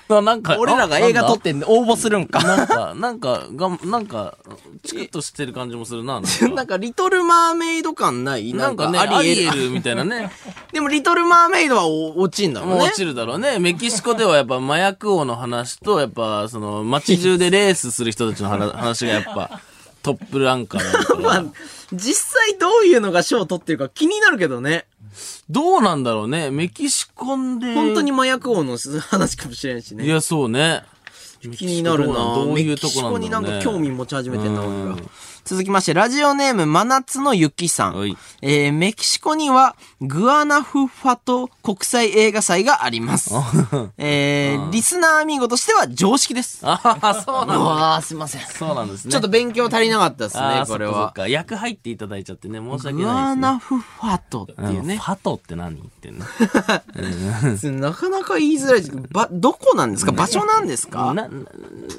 [0.10, 2.40] あなんか俺らが映画撮ってんで応募するんか。
[2.44, 4.38] なんか、なんか、がん、なんか、
[4.84, 6.16] チクッとしてる感じもするな。
[6.16, 8.54] なんか なんか、リトルマーメイド感ない？
[8.54, 10.32] なんかね、アリエルみたいなね。
[10.72, 12.84] でも、リトルマーメイドはお落ちんだろうね。
[12.86, 13.58] 落ちるだろうね。
[13.60, 19.60] メキシコではやっぱ麻薬王の話と、やっぱその街中でレースする人たちの話 話がやっぱ
[20.04, 21.46] トップランカーだから。
[21.94, 24.86] 実際どういうのが賞を取ってるか気になるけどね。
[25.50, 26.52] どうなんだろうね。
[26.52, 27.74] メキシコで。
[27.74, 30.06] 本当に麻薬王の話かもしれんしね。
[30.06, 30.84] いや、そうね。
[31.56, 35.02] 気になるなどういうとこメキシコになんか興味持ち始めてんな、うん俺が。
[35.46, 38.18] 続きまして、ラジオネーム、真夏の雪さんはい。
[38.42, 43.32] えー、メキシコには、グアナフファト国際映画祭があります。
[44.00, 46.62] えー、リスナーアミーゴとしては常識です。
[46.64, 47.60] ああ、そうなんだ。
[47.60, 48.42] わあ、すいません。
[48.42, 49.12] そうなんですね。
[49.12, 51.14] ちょっと勉強足りなかったですねこれは。
[51.16, 51.28] そ。
[51.28, 53.42] 役入っていただいちゃってね、申し訳グアないですね。
[53.44, 55.04] ナフファトっていうねうんフ。
[55.12, 56.26] ァトって何言ってんの？
[57.88, 60.12] なかなか言いづらいですけど、ば、どこなんですか？
[60.12, 61.14] 場所なんですか？
[61.14, 61.28] な、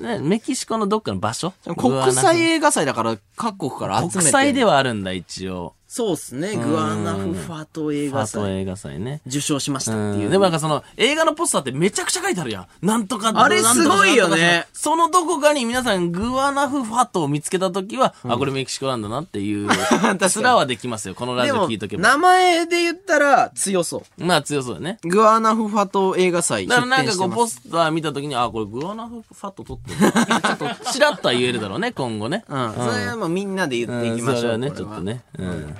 [0.01, 1.53] な、なメキシコのどっかの場所？
[1.77, 4.19] 国際映画祭だから各国から集めて。
[4.19, 5.75] 国際ではあるんだ、一応。
[5.97, 6.59] そうっすね。
[6.59, 8.43] グアナフファト映画祭。
[8.43, 9.23] ファト映画祭ね。
[9.27, 10.29] 受賞しましたっていう。
[10.29, 12.87] でもなんかその映画のポスターってめちゃくちゃ書いてあるやん。
[12.87, 19.71] なんとかあれすごいよねそのどこかに皆さんグアナフファトを見つけたときは、あ、これメキシコなんだなっていう、
[20.29, 21.15] すらはできますよ。
[21.15, 22.03] このラジオ聞いとけ、ば。
[22.03, 24.99] 名前で言ったら強そまあ強そうだね。
[25.03, 25.09] う。
[25.09, 32.45] グアナフファト映画祭だからなんかこうポススター見たときに、あ、これグアナフファト撮ってるなちょっとチラッとは言えるだろうね、今後ね。
[32.49, 32.75] うん。
[32.75, 34.41] それはもうみんなで言っていきましょう。
[34.41, 35.23] それはね、ちょっとね。
[35.39, 35.75] うん。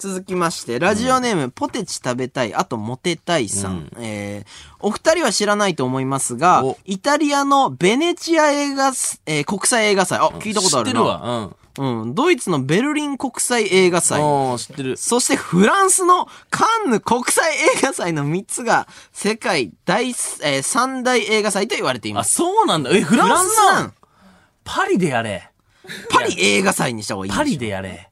[0.00, 3.90] 続きまして、ラジオネーム、ポテチ食べたい、あとモテたいさん。
[3.98, 10.18] えー、お二人は知らないと思いますがお、イタリアのベネチア映画す、えー国際映画祭。
[10.18, 10.90] あ、聞いたことあるな。
[10.90, 11.50] 知ってるわ。
[11.78, 12.14] うん。
[12.14, 14.20] ドイツのベルリン国際映画祭。
[14.58, 14.96] 知ってる。
[14.96, 22.34] そしてフランスのカンヌ国際映画祭の3つが世界第、えー三大映画祭と言われていまあ、す。
[22.34, 22.90] そうなんだ。
[22.90, 23.86] え、フランスフランスななん？
[23.88, 23.92] ん
[24.64, 25.50] パリでやれ。
[26.10, 28.09] パリ映画祭にした方がいいパリでやれ。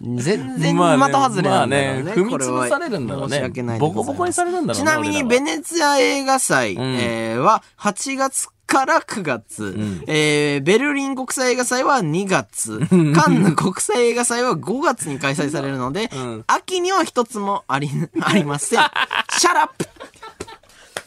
[0.00, 2.02] 全然的まあね外れなんだろうね。
[2.04, 3.36] まあね踏み潰されるんだろうね。
[3.36, 6.78] 申し訳ないボコボコにされるんだろうねちなみに、ベネツィア映画祭、ん。
[6.80, 10.04] えーは8月から9月、ん。
[10.06, 12.80] えーベルリン国際映画祭は2月、
[13.14, 16.44] カンヌ国際映画祭は5月に開催されるので、ん。
[16.46, 17.88] 秋には一つもあり、
[18.20, 18.80] ありません。
[19.38, 19.86] Shut up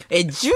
[0.10, 0.52] え、11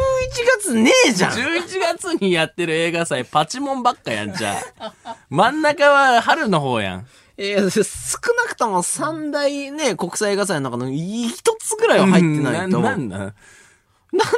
[0.60, 4.94] 月ねえじゃん11月にやってる映画祭、パチモンばっかやん、じゃあ。
[5.30, 7.08] 真ん中は春の方やん。
[7.38, 12.78] えー少なくとも三大ね、国際映画祭の中の一つぐらいは入ってないと。
[12.78, 13.34] うんな何なんだ？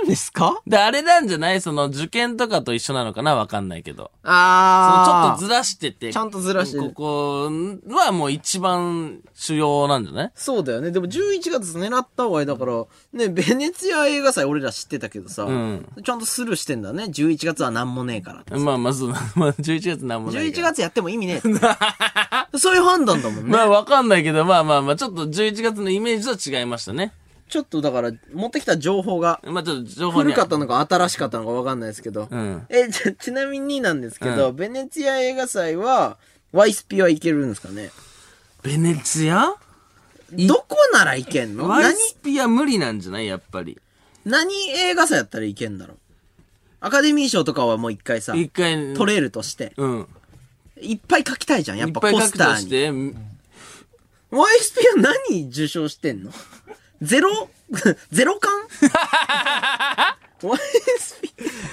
[0.07, 0.62] ですか？
[0.67, 1.59] で、あれなんじゃない？
[1.62, 3.36] その受験とかと一緒なのかな？
[3.36, 4.12] わかんないけど。
[4.23, 4.33] その
[5.05, 5.33] ちょ。
[5.36, 6.13] っとずらしてて。
[6.13, 7.49] ちゃんとずらしてここ
[7.89, 10.31] はもう一番主要なんじゃない？
[10.36, 10.91] そうだよね。
[10.91, 17.05] でも11月狙った方がいいだから、ね、ベネツィア映画祭俺ら知ってたけどさ、んちゃんとスルーしてんだね。
[17.05, 18.59] 11月はなんもねえから。
[18.59, 20.71] まあまあそう、まあ11月なんもない11から。
[20.73, 21.47] 月やっても意味ねえ。
[22.59, 23.49] そういう判断だもんね。
[23.51, 27.12] まあわかんないけど、まあまあまあ、ちょっと11月のイメージと違いましたね。
[27.53, 32.27] ちょっとだから、持ってきた情報が、まあちょっと情報に古かったのか新しかったのかわかんないですけど。
[32.31, 32.65] うん。
[32.69, 36.17] え、じゃ、ちなみになんですけど、ベネツィア映画祭は、
[36.51, 37.91] ワイスピはいけるんですかね？
[38.63, 39.55] ベネツィア？
[40.31, 41.69] どこならいけんの？
[41.69, 43.27] ワイ何、スピは無理なんじゃない？
[43.27, 43.79] やっぱり。
[44.25, 45.97] 何映画祭やったらいけんだろう？
[46.79, 49.73] アカデミー賞とかはもう一回さ、一回、取れるとして。
[49.77, 50.07] うん。
[50.81, 51.77] いっぱい書きたいじゃん。
[51.77, 52.55] やっぱポスターに。
[52.55, 56.31] として、YSP は何受賞してんの？
[57.03, 57.49] ゼロ？
[58.11, 58.49] ゼロ巻
[60.41, 60.49] ?YSP?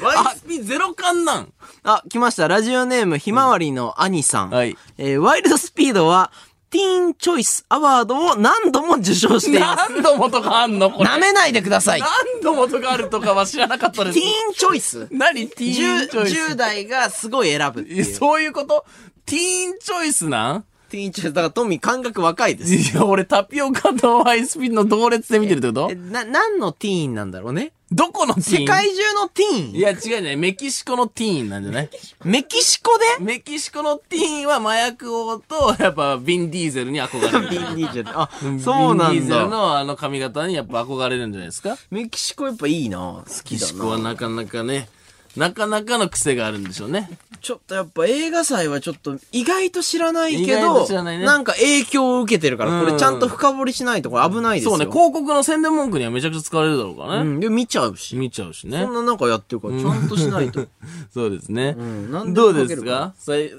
[0.04, 1.52] ワイスピゼロ感なん？
[1.84, 2.48] あ、来ました。
[2.48, 4.50] ラジオネーム、ひまわりの兄さん。
[4.50, 4.76] はい。
[4.98, 6.32] えーワイルドスピードは、
[6.70, 9.92] ティーンチョイスアワードを何度も受賞しています。
[9.92, 10.90] 何度もとかあんの？
[10.90, 11.10] これ。
[11.10, 12.00] 舐めないでください。
[12.00, 14.24] テ何度もとかあるとかは知らなかったですィー。
[14.50, 15.48] ンチョイス何？
[15.48, 18.84] ティーンチョ 10, イス10代がすごい選ぶそういうこと
[19.26, 20.64] ティーンチョイスなん？
[20.90, 21.32] ティーンチョイス。
[21.32, 22.74] だからトミー感覚若いです。
[22.74, 25.88] いや、俺タピオカとワイスピンの同列で見てるってこと？
[25.90, 27.72] えな、何のティーンなんだろうね？
[27.92, 30.36] どこのティーン世界中のティーンいや、違うね。
[30.36, 31.90] メキシコのティーンなんじゃない
[32.24, 33.24] メキシコで？
[33.24, 37.50] メキシコのティーンは麻薬王と、やっぱ、ビン・ディーゼルに憧れる。
[37.50, 38.10] ビンディーゼル。
[38.12, 38.30] あ、
[38.62, 39.56] そうなビン・ディーゼルんだ。
[39.56, 41.76] のあの髪型にやっぱ憧れるんじゃないですか？
[41.90, 44.10] メキシコやっぱいいな好きだメキシコはな。
[44.10, 44.88] なかなかね、
[45.36, 47.08] なかなかの癖があるんでしょうね。
[47.40, 54.70] ちょっとやっぱ映画祭はちょっと意外と知らないけ意外ど、と知らないねなんか影響を受けてるから、こうんれちゃんと深掘りしないとこれ危ないですよ。
[54.72, 57.30] そうね、広告の宣伝文句にはめちゃくちゃ使われるだろうからね。
[57.30, 57.40] うん。
[57.40, 58.16] で、見ちゃうし。
[58.16, 58.94] 見ちゃうしねそん。
[58.94, 60.66] ななんかやってるから、ちゃんとしないと。
[61.14, 61.72] そうですね。
[61.72, 63.14] んなんでどうですか？
[63.18, 63.50] さい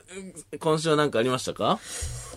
[0.60, 1.80] 今週は何かありましたか？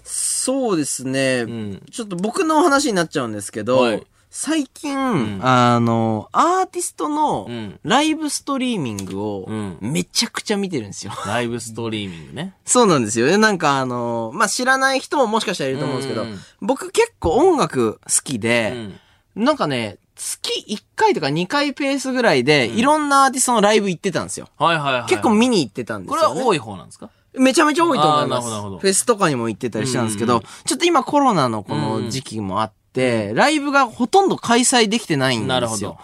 [0.05, 11.13] そうですね、んちょっと僕の話になっちゃうんですけど、はい最近、あの、アーティストのうんライブストリーミングをうんめちゃくちゃ見てるんですよ。
[11.25, 12.53] ライブストリーミングね。
[12.67, 13.37] そうなんですよね。
[13.39, 19.01] なんかあの、まあ、知らない人ももしかしたらいると思うんですけど、うんうん僕結構音楽好きうで、ん。
[19.37, 24.49] なんかね、月1回とか2回ペースぐらいで、いろんなアーティストのライブ行ってたんですよ。
[24.59, 25.05] はいはいはい。
[25.07, 26.27] 結構見に行ってたんですよ、ね。
[26.27, 27.09] これは多い方なんですか？
[27.35, 28.27] めちゃめちゃ多いと思います。
[28.27, 32.75] あーなるほどなるほどフェスとかにも行ってたりしたんですけど、うんちょっと今コロナのこの時期もあって、
[33.35, 35.49] ライブがほとんど開催できてないんですよ。
[35.49, 35.99] なるほど。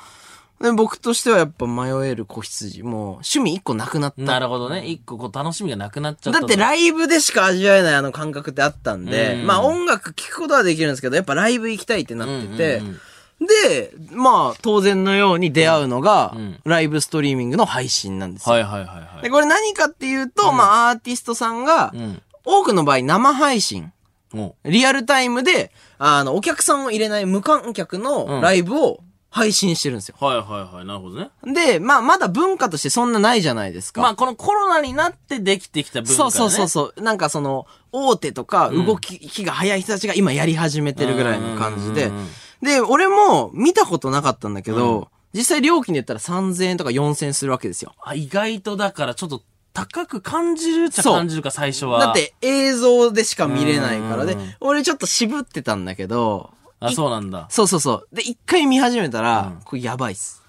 [0.61, 4.22] で僕としてはやっぱ迷える子羊、もう趣味一個なくなった。
[4.22, 4.87] なるほどね。
[4.87, 6.46] 一個こう楽しみがなくなっちゃったと。
[6.46, 13.00] だってライブでしか味わえないあの感覚ってあったんで、うんまあ音楽聴くことはできるんですけど、やっぱライブ行きたいってなってて、うんうんうん
[13.40, 18.55] で、まあ当然のように出会うのが、うんライブストリーミングの配信なんですよ。
[18.55, 19.22] はいはいはいはい。
[19.22, 22.22] で、これ何かっていうと、まあアーティストさんが、うん。
[22.44, 23.92] 多くの場合生配信、
[24.33, 30.16] もリアルタイムで、あの、お客さんを入れない無観客のライブを配信してるんですよ。
[30.18, 30.24] う。
[30.24, 30.86] はいはいはい。
[30.86, 31.30] なるほどね。
[31.44, 34.00] で、まあ、まだ文化としてそんなないじゃないですか。
[34.00, 36.16] まあこのコロナになってできてきた文化ね。
[36.16, 37.02] そうそうそうそう。
[37.02, 42.28] なんかその、大手とか動きが早い人たちが今やり始めてるぐらいの感じでうんうんうんうん。
[42.62, 47.94] で、俺も見たことなかったんだけど、実際料金で言ったら3000円とか4000円するわけですよ。
[48.02, 52.00] あ、意外とだからちょっと高く感じるっちゃ感じるか、最初は。
[52.00, 57.46] だっ、て映像でしか見れないからで俺ちょっと渋ってたんだけど、あ、そうなんだ。
[57.50, 58.09] そうそうそう。
[58.14, 60.42] で、一回見始めたら、うんこれやばいっす。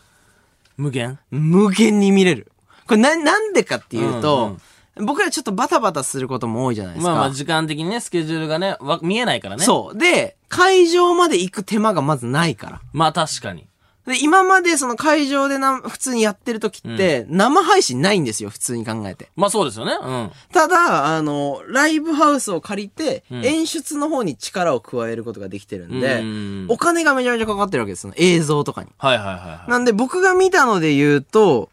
[0.78, 1.20] 無限？
[1.30, 2.52] 無限に見れる。
[2.88, 4.62] これな、なんでかっていうと、うん
[4.98, 7.12] 僕らちょっとバタバタすることも多いじゃないですか。
[7.14, 9.64] まあまあ時間的にね、スケジュールがね、わ見えないからね。
[9.64, 9.98] そう。
[9.98, 12.82] で、会場まで行く手間がまずないから。
[12.92, 13.68] まあ確かに。
[14.06, 19.30] で、今までその会場でな、普通にやってる時って、生配信ないんですよ、普通に考えて。
[19.36, 19.98] まあそうですよね。
[20.02, 20.32] うん。
[20.52, 28.14] ただ、あの、ライブハウスを借りて、ん演出の方に力を加えることができてるんで、うんお金がめちゃめちゃかかってるわけですよ。
[28.18, 28.90] 映像とかに。
[28.98, 29.72] はいはいはいはい。
[29.72, 31.70] なんで僕が見たので言うと、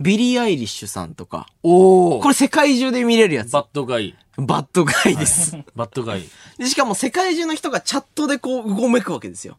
[0.00, 1.46] ビリー・アイリッシュさんとか。
[1.62, 3.52] おおこれ世界中で見れるやつ。
[3.52, 5.56] Bad guy。Bad guy です。
[5.76, 6.24] Bad guy。
[6.58, 9.56] で、しかも世界中の人がチャットでこう、うごめくわけですよ。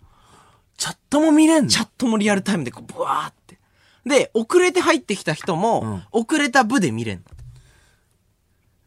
[0.78, 1.70] チャットも見れんの？
[1.70, 3.58] チャットもリアルタイムでこう、ブワーって。
[4.06, 7.24] で、遅れて入ってきた人も、遅れた分で見れんの。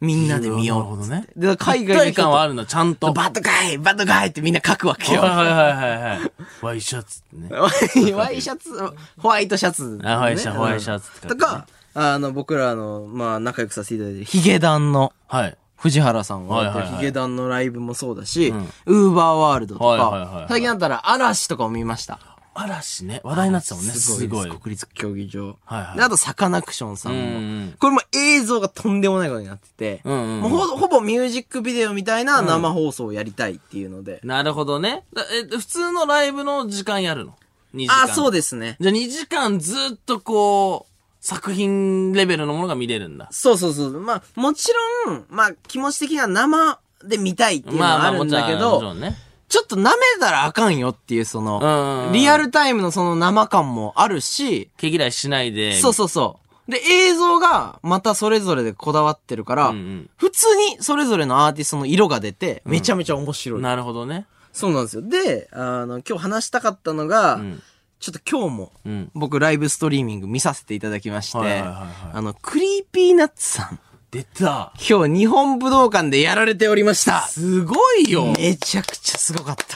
[0.00, 1.08] みんなで見よう。
[1.08, 3.12] なるほで、海外感はあるの、ちゃんと。
[3.12, 5.22] Bad guy bad guy ってみんな書くわけよ。
[5.22, 6.32] はいはいはいはいはい。
[6.62, 8.12] ワイシャツってね。
[8.14, 8.70] ワイシャツ、
[9.18, 15.58] ホワイトシャツ、あホワイシャホワイシャツとか、あの、僕らの、まあ、仲良くさせていただいてる、ヒゲダンの、はい。
[15.78, 18.52] 藤原さんがやってるはヒゲダンのライブもそうだし、
[18.86, 22.18] ウーバーワールドとか最近だったら嵐とかも見ました。
[22.60, 23.20] 嵐ね。
[23.22, 23.92] 話題になってたもんね。
[23.92, 24.50] すごい。
[24.50, 25.58] 国立競技場。
[25.64, 27.74] はいはいであと、サカナクションさんうんうもん。
[27.78, 34.20] これも映像がとんでもないことになってて、うんうんうんもうほほぼミュージックビデオみたいな生放送をやりたいっていうので。
[34.24, 35.04] なるほどね。
[35.14, 37.36] だえ、普通のライブの時間やるの
[37.74, 38.02] ?2 時間。
[38.04, 38.76] あ、そうですね。
[38.80, 40.87] じゃあ2時間ずっとこう、
[41.28, 43.28] 作品レベルのものが見れるんだ。
[43.30, 44.00] そうそうそう。
[44.00, 44.72] まあ、もち
[45.06, 49.12] ろん、まあ、気持ち的には生で見たいっていうのはあるんだけもちろんも
[49.46, 55.74] ちょっと舐めたらあかんよっていう、そうんうんうの、んリアルタイムのその生感もあるし、毛嫌いしないで。
[55.74, 56.70] そうそうそう。
[56.72, 63.60] で、映像がまたそれぞれでこだわってるから、うんうん普通にそれぞれのアーティストの色が出て、めちゃめちゃ面白い。
[63.60, 64.24] なるほどね。
[64.54, 65.02] そうなんですよ。
[65.02, 67.62] で、あの、今日話したかったのが、ん
[68.00, 69.10] ちょっと今日も、うん。
[69.14, 73.80] 僕ライブストリーミング見させていただきまして、あの、クリーピーナッツさん、
[74.10, 74.72] 出た。
[74.88, 77.22] 今日日本武道館でやられておりました。
[77.22, 78.32] すごいよ。
[78.38, 79.66] めちゃくちゃすごかった。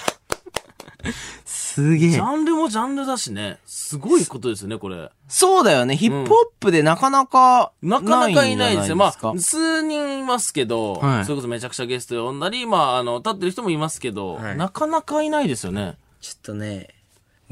[1.44, 2.11] すげえ。
[2.11, 3.58] ジャンルもジャンルだしね。
[3.66, 5.11] すごいことですよね、これ。
[5.28, 5.96] そうだよね。
[5.96, 8.96] ヒップホップでなかなかなかなかいないですよ。
[8.96, 15.96] まかあ、数人いますけど、はいそれこそめちゃくちゃゲスト呼んだり、まあ、あの、立ってる人もいますけど、はいなかなかいないですよね。
[16.20, 16.88] ちょっとね、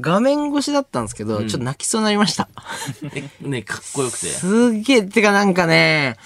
[0.01, 2.49] 画面越しだったんですけど、ちょっと泣きそうになりました。
[3.15, 4.27] え、ね、かっこよくて。
[4.27, 6.17] すげえ、てかなんかね、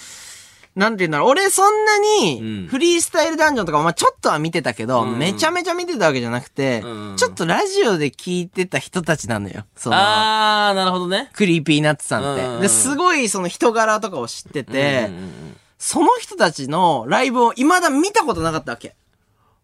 [0.75, 9.65] なんて言うんだろう、俺そんなうんに、フリースタイルダンジョンとか、まあちょっとは見てたけど、うんめちゃめちゃ見てたわけじゃなくて、うんちょっとラジオで聞いてた人たちなのよ。
[9.77, 11.29] その、あー、なるほどね。
[11.33, 12.43] クリーピーナッツさんって。
[12.43, 15.31] うんで、すごいその人柄とかを知ってて、うんうんうん
[15.77, 18.95] その人たちのライブを未だ見たことなかったわけ。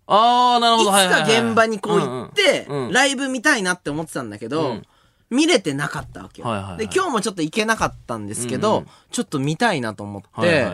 [0.07, 0.89] あー、なるほど。
[0.89, 4.83] いつか現場にこう行ってライブ見たいなって思ってたんだけど、うん。
[5.29, 6.77] 見れてなかったわけよ、はいはいはい。
[6.79, 10.67] で、今日もちょっと行けなかったんですけど、ちょっと見たいなと思って、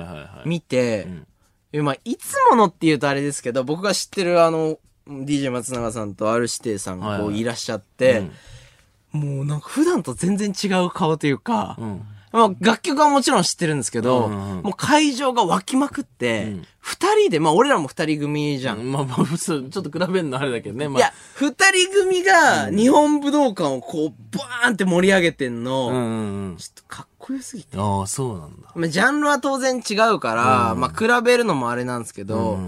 [0.45, 1.27] 見て、ん。
[1.73, 8.29] えまあ、いつものって言うとあれですけど、僕が知ってるあの、DJ 松永さんと R 指定さんがこういらっしゃって、
[9.11, 12.05] もうなんか普段と全然違う顔というか、うん。
[12.31, 18.91] まあ、楽曲はもちろん知ってるんですけど、うんうんうんもう会場が湧きまくってん、二、人で、まあ俺らも二人組じゃん。
[18.91, 20.89] まあまあ、普通、 ちょっと比べるのあれだけどね。
[20.89, 26.57] まあ、いや、二人組が日本武道館をこう、バーンって盛り上げてんの、うんうんうん。
[26.57, 27.77] ちょっとかっこよすぎて。
[27.77, 28.71] ああ、そうなんだ。
[28.75, 32.59] まあ、ジャンルは当然違うから、まあ比べるのもあれなんですけど、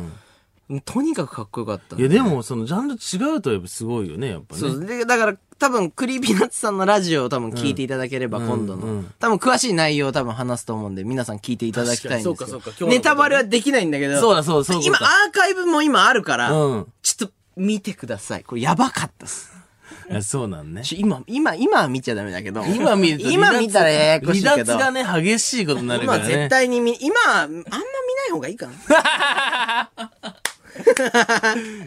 [0.86, 4.62] とにかくかっこよかったんいや、でも、その、ジャンル違うとやっぱすごいよね、やっぱね。
[4.62, 4.86] そう。
[4.86, 12.36] で、だから、多分、クリーピーナッツさんのラジオを多分聞いていただければ、今度の、うんうん多分詳しい内容を多分話すと思うんで、皆さん聞いていただきたいんですよ。
[12.36, 18.44] 確かにそうかそうかねネタバレはできないんだけど、そうだそうだそう今、アーカイブも今あるから、うんちょっと見てください。
[18.44, 19.60] これやばかったっす。
[20.22, 20.82] そうなんね。
[20.96, 22.64] 今、今、今は見ちゃダメだけど。
[22.66, 24.52] 今見ると今見たらややこしいけど。
[24.52, 26.26] 離脱がね、激しいことになるからね。
[26.26, 27.70] 今絶対に見、今、あんま見な
[28.28, 30.10] い方がいいかな。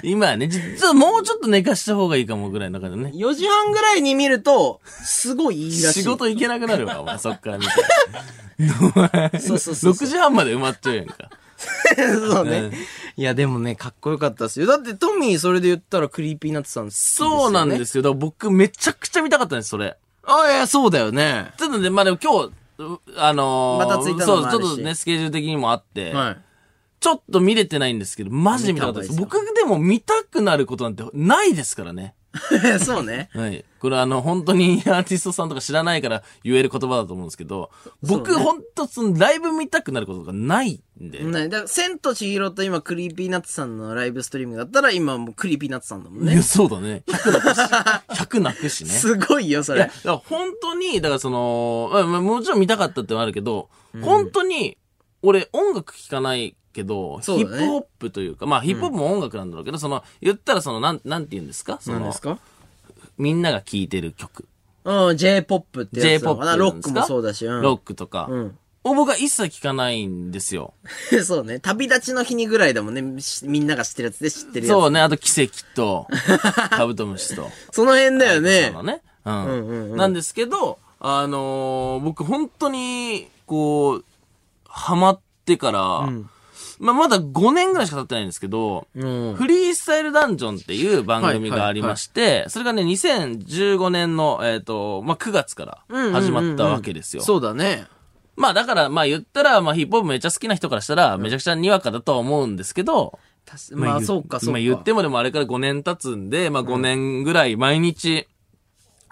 [0.02, 3.12] 今はね、実はもうちょっと寝かした方がいいかもぐらいの中でね。
[3.14, 6.02] 4時半ぐらいに見ると、すごいいいらしい。
[6.02, 7.70] 仕事行けなくなるわ、お前、そっから見て。
[9.40, 11.14] そうそうそう6時半まで埋まっちゃうやんか。
[11.56, 12.58] そうね。
[12.58, 12.72] うん
[13.16, 14.66] いや、でもね、かっこよかったですよ。
[14.66, 17.36] だってトミーそれで言ったらクリーピーナッツさん好きですよ、ね。。
[17.36, 18.02] そうなんですすよ。
[18.02, 19.96] だから僕めちゃくちゃ見たかったんです、それ。
[20.24, 21.52] あ、いや、そうだよね。
[21.58, 26.36] ちょっとね、まあでも今日、うあのー、またツイッターそう、ちょっとね、スケジュール的にもあって、は
[27.02, 29.16] ちょっと見れてないんですけど、マジで見たかったです。
[29.16, 32.14] 僕でも見たくなることなんてないですからね。
[32.32, 32.78] い。
[32.78, 33.28] そうね。
[33.34, 33.64] はい。
[33.80, 41.24] これあの、本当にアーティストさんとか知らないから言える言葉だと思うんですけど、僕、ね本当そのライブ見たくなることがないんで。
[41.24, 46.42] ね、だから、千と千尋と今、クリーピーナッツさんのライブストリームだったら、今もうクリーピーナッツさんだもんねいや、。
[46.44, 47.02] そうだね。
[47.08, 47.60] 100泣くし。
[48.22, 48.90] 100泣くしね。
[48.94, 49.96] すごいよ、そいや、れだ。
[49.96, 53.68] から本当に、だからその、まあまあもちろん見たかったってのはあるけど、
[54.00, 54.78] 本当に、
[55.22, 61.78] 俺音楽聴かないけど、ねヒップホップというか、まあヒップホップも音楽なんだろうけど、その、言ったらその、なん、なんて言うんですか？
[61.80, 62.38] その何です、か？
[63.18, 64.46] みんなが聴いてる曲。
[64.84, 66.44] うん、J-POP ってやつなの J-POP か？
[66.46, 66.56] な。
[66.56, 67.62] ロックもそうだし、うん。
[67.62, 68.26] ロックとか。
[68.30, 68.58] うん。
[68.84, 70.74] を僕は一切聞かないんですよ。
[71.24, 71.60] そうね。
[71.60, 73.20] 旅立ちの日にぐらいだもんね。
[73.20, 74.76] しみんなが知ってるやつで知ってるやつ。
[74.76, 76.08] そうね、あと奇跡と、
[76.70, 77.48] カブトムシと。
[77.70, 78.84] その辺だよねそう。
[78.84, 79.02] だね。
[79.24, 79.34] うん。
[79.34, 84.04] うんうんうんなんですけど、あのー僕本当に、こう、
[84.66, 86.08] ハマってから、
[86.82, 88.98] まあ、まだ5年ぐらいしか経ってないんですけど、う
[89.30, 89.34] ん。
[89.36, 97.22] フリースタイルダンジョンっていう番組がありまして、それがね、2015年の、えっ、と、まあ、9月から始まったわけですよ。
[97.22, 97.86] そうだね。
[98.34, 103.16] まあ、だから、まあ、言ったら、まあ、ヒップホップめっちゃ好きな人からしたら、めちゃくちゃにわかだとは思うんですけど、
[103.72, 104.52] まあ、言そうか、そうか。
[104.54, 108.26] まあ、言ってもでもあれから5年経つんで、まあ、5年ぐらい毎日、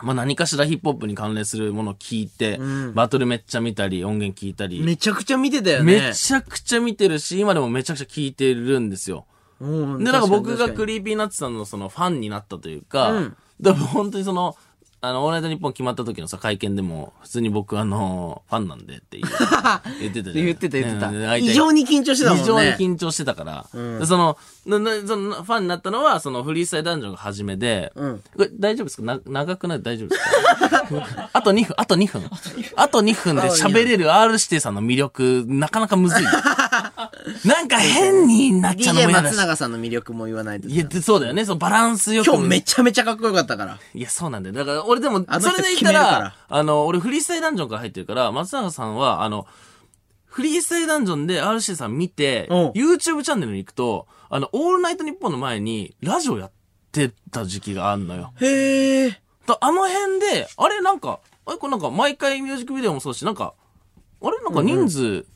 [0.03, 2.59] まあ、何かしらヒップホップに関連するものを聞いて、
[2.95, 6.01] バトルめっちゃ見たり、音源聞いたり、めちゃくちゃ見てたよね。
[6.09, 9.27] めちゃくちゃ見てるし、今でもめちゃくちゃ聞いてるんですよ。
[9.61, 14.57] うんで、なんか僕が確クリーピーナッツさんのそのファンになったというか、うんでも本当にその、
[15.03, 19.17] あの、オールナイトニッポン決まった時のさ、会見でも、普通に僕あの、ファンなんでって
[19.99, 20.45] 言ってたじゃん。
[20.45, 21.09] 言ってた言ってた。
[21.09, 21.53] うん会いたい。
[21.53, 22.43] 異常に緊張してたもんね。
[22.45, 23.65] 異常に緊張してたから。
[23.99, 24.37] でその
[24.67, 28.19] ななその、ファンになったのは、そのフリースタイルダンジョンが初めで、うん。
[28.37, 29.03] これ大丈夫ですか？
[29.03, 29.83] な長くない？
[29.83, 30.23] 大丈夫です
[30.69, 31.31] か？
[31.33, 32.23] あと2分、あと2分。
[32.77, 36.25] あと2分で喋れる R 指定さんの魅力、なかなかむずい。
[37.45, 39.33] なんか変になっちゃうの DJ も嫌だし。
[39.33, 40.69] 松永さんの魅力も言わないと。
[40.69, 41.45] いや、でそうだよね。
[41.45, 42.27] そのバランスよく。
[42.27, 43.79] 今日めちゃめちゃかっこよかったから。
[43.95, 44.55] いや、そうなんだよ。
[44.55, 49.47] だから、俺でも、あの人それで言った決めるからら、あの、俺フリースタイルダンジョンから入ってるから、松永さんは、あの、
[50.27, 56.51] フリースタイルダンジョンで RC さん見て、うん YouTube チャンネルに行くと、あの、オールナイトニッポンの前に、ラジオやっ
[56.93, 58.33] てた時期があんのよ。
[58.41, 59.21] へえ。
[59.47, 63.55] だあの辺で、あれなんか、あれこれなんか、毎回ミュージックビデオもそうだし、なんか、
[64.23, 65.27] あれなんか人数、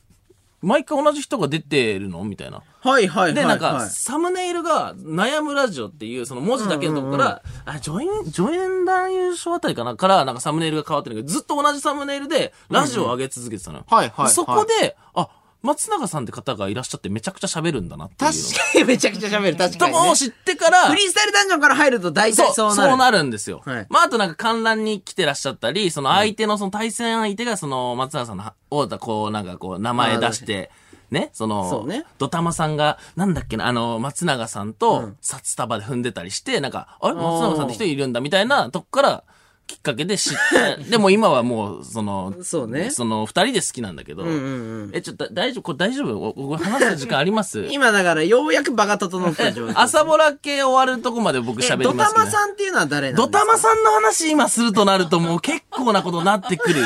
[0.61, 2.23] 毎回同じ人が出てるの？
[2.23, 2.61] みたいな。
[2.81, 3.33] はいはいはい。
[3.33, 13.85] で、なんか、はいサムネイルが、悩むラジオっていう、その文字だけのとこから、あ、ジョイン、ジョイン団優勝あたりかなから、なんかサムネイルが変わってるけど、ずっと同じサムネイルで、ラジオを上げ続けてたのよ。
[13.87, 15.29] はいはいはいでそこで、あ、
[15.65, 18.37] 松永さんって方がいらっしゃってめちゃくちゃ喋るんだなっていうの。
[18.37, 19.57] 確かにめちゃくちゃ喋る。
[19.57, 19.99] 確かに、ね。
[19.99, 22.89] ともを知ってから、フリースタイルダンジョンから入ると大体そうなる。
[22.89, 23.61] そうなるんですよ。
[23.65, 30.71] はいまあ、あとなんか観覧に来てらっしゃったり、その相手のその対戦相手がその松永さんのは、をこう、なんかこう、名前出して、
[31.11, 37.13] ね、その、そうねドタマさんが、なんだっけな、あの、松永さんと、札束で踏んでたりして、なんか、あれ？
[37.13, 39.23] 松永さんって人いるんだ、みたいなとこから、
[39.67, 40.33] きっかけで知っ
[40.77, 42.91] て、 でも今はもう、その、そうね。
[42.91, 44.91] その、二人で好きなんだけど、うんうんうん。
[44.93, 45.63] え、ちょっと、大丈夫？
[45.63, 46.57] これ大丈夫？
[46.57, 47.65] 話す時間あります？
[47.73, 49.73] 今だからようやく場が整った状況。
[49.79, 56.85] 朝ボラ系終わるとこまで僕え喋りドタますけど、マさんっていうのは誰なんですドかタマさんの話今するとなるともう結構なことになってくるよ。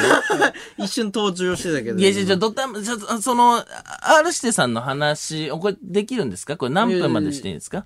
[0.77, 1.99] 一瞬登場してたけど。
[1.99, 6.55] いや、じゃじゃドタマ、ちょっと、その、R 指定さんの話、これできるんですか？
[6.55, 7.85] これ何分までしていいんですか？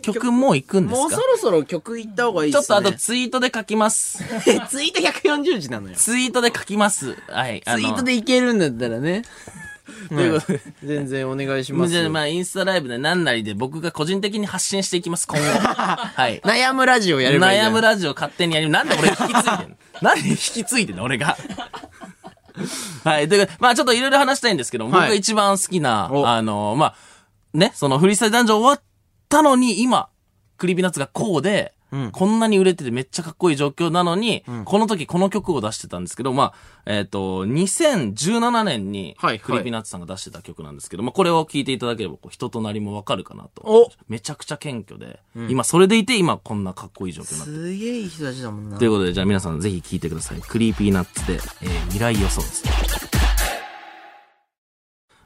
[0.00, 1.00] 曲もう行くんですか？
[1.02, 2.82] もうそろそろ曲行った方がいいちょっっすね。
[2.82, 4.18] とあとツイートで書きます。
[4.68, 5.94] ツイート140字なのよ。
[5.96, 7.16] ツイートで書きます。
[7.28, 7.62] はい。
[7.66, 9.22] ツイートでいけるんだったらね。
[10.08, 10.60] ということで。
[10.84, 12.00] 全然お願いしますよ。
[12.00, 15.44] じゃあまあ、インスタライブで何なりで僕が個人的に発信していきます、今後。
[15.58, 16.40] はい。
[16.44, 17.72] 悩むラジオやればいいじゃん。
[17.72, 18.68] 悩むラジオ勝手にやる。
[18.68, 19.76] なんで俺引き継いでんの？
[20.02, 21.02] なんで引き継いでんの？
[21.02, 21.36] 俺が。
[23.04, 23.28] はい。
[23.28, 26.94] ということでまあちょっといろいろ話したいんですけど、僕はいが一番好きな、おあの、まあ、
[27.52, 28.82] ね、そのフリースタイルダンジョン終わっ
[29.30, 30.10] たのに、今、
[30.58, 31.72] クリーピーナッツがこうで、
[32.12, 36.54] こんなに売れててめっちゃかっこいい状況なのに、この時この曲を出してたんですけど、まあ、
[36.86, 43.62] えっ、と、2017年に、はいはいクリーピーナッツさんが出してた曲なんですけど、まあ、これを聴いていただければ、こう人となりもわかるかなと。
[43.64, 47.58] おめちゃくちゃ謙虚で、今それでいて、今こんなかっこいい状況になってる。
[47.58, 48.88] すげえいい人たちだもんなとい。
[48.88, 50.40] うことで、じゃあ皆さんぜひ聴いてください。
[50.40, 53.19] クリーピーナッツで、えー未来予想です。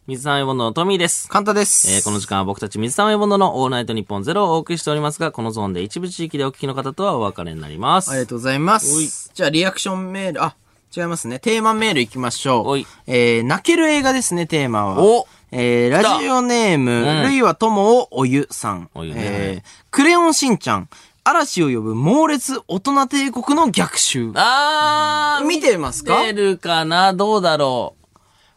[0.07, 1.31] 水溜りボンドのトミーです。
[1.31, 1.91] カンタです。
[1.91, 8.11] えーこの時間は僕たち水溜りボンドのオールナイトニッポンゼロをお送りしておりますが、このゾーンで一部地域でお聞きの方とはお別れになります。
[8.11, 9.31] ありがとうございます。
[9.33, 10.57] じゃあ、リアクションメール、あ、
[10.95, 11.39] 違いますね。
[11.39, 12.75] テーマメール行きましょ。
[12.75, 15.03] うえー、泣ける映画ですね、テーマは。
[15.03, 18.91] おえー、ラジオネーム、うんルイは友をおゆさん。
[18.95, 20.91] おゆねえー、クレヨンしんちゃん、
[21.25, 24.33] 嵐を呼ぶ猛烈大人帝国の逆襲。
[24.35, 26.19] あー、見てますか？
[26.19, 27.15] 見てるかな？
[27.15, 28.04] どうだろう。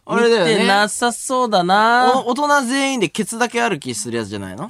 [0.09, 0.53] あれだよね。
[0.55, 2.13] 見てなさそうだな。
[2.25, 4.67] お大人全員でケツだけ歩きするやつじゃないの？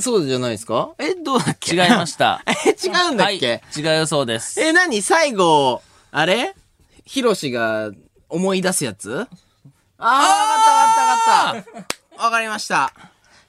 [0.00, 0.90] そうじゃないですか？
[0.98, 2.42] え、どうだっけ違いました？
[2.46, 4.60] え、違うんだっけ、はい、違うそうです。
[4.60, 5.02] え、何？
[5.02, 5.82] 最後、
[6.12, 6.54] あれ？
[7.04, 7.90] ヒロシが
[8.28, 9.26] 思い出すやつ？
[9.98, 11.86] あー、わかったわかったわかっ
[12.16, 12.24] た。
[12.24, 12.92] わかりました。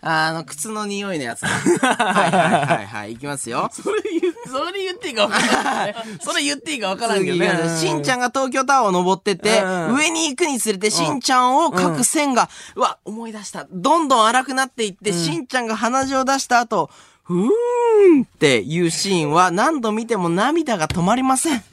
[0.03, 1.47] あの、靴の匂いのやつだ。
[1.47, 3.11] はいはいはいはい。
[3.13, 3.69] いきますよ。
[3.71, 5.95] それ言う、それ言っていいか分からんけどね。
[6.21, 7.77] それ言っていいか分からんけどね。
[7.79, 13.67] しんちゃんが東京タワーを登ってって、うん上に行くにつれてしんちゃんを描く線が、うわ、思い出した。
[13.69, 16.89] どんどん荒くなっていって、しんちゃんが鼻血を出した後、
[17.23, 21.63] ふーんっていうシーンは何度見ても涙が止まりません。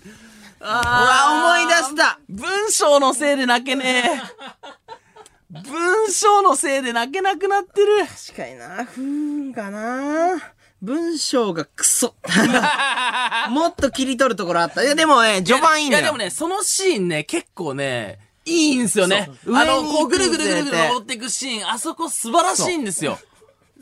[0.60, 4.20] うわ、思い出した文章のせいで泣けねえ。
[5.51, 8.07] 文章のせいで泣けなくなってる。
[8.07, 9.05] 確かにな、ふー
[9.51, 10.36] んかな
[10.82, 12.14] 文章がクソ。
[13.49, 14.84] もっと切り取るところあった。
[14.84, 16.03] いや、でもね、序盤いいんだよ。
[16.03, 19.30] いやでもね、そのシーンね、結構ね、いいんですよね。
[19.46, 23.18] あの、こうぐるぐるぐるぐる登っていくシーン、あそこ素晴らしいんですよ。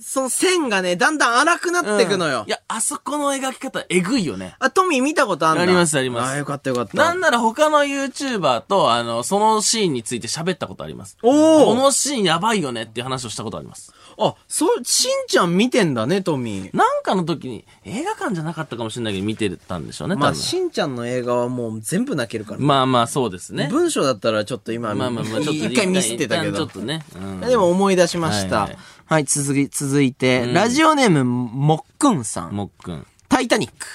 [0.01, 2.45] その線がね、だんだん荒くなってくのよ。
[2.47, 4.55] いや、あそこの描き方、えぐいよね。
[4.59, 6.97] あ、トミー見たことあんだありますありますあ、よかったよかった。
[6.97, 11.17] なんなら他の YouTuber と、あの、そのシーンについて喋ったことあります。
[11.23, 13.93] おこおのシーンやばいよねっていう話をしたことあります。
[14.19, 16.77] あ、そう、しんちゃん見てんだね、トミー。
[16.77, 20.17] なんかの時に、映画館じゃなかったかもしれないけど見てたんでしょうね。
[20.17, 22.61] まあ、しんちゃんの映画はもう全部泣けるから。
[22.61, 23.69] まあまあ、そうですね。
[23.71, 26.71] 文章だったらちょっと今、まあまあまあ、ちょっと一回ミスってたけどちょっ。
[26.71, 27.05] とね。
[27.15, 28.57] うんでも思い出しました。
[28.57, 32.53] ははいい、はい続き、続いて、ラジオネーム、もっくんさん。
[32.53, 33.07] もっくん。
[33.29, 33.87] タイタニック。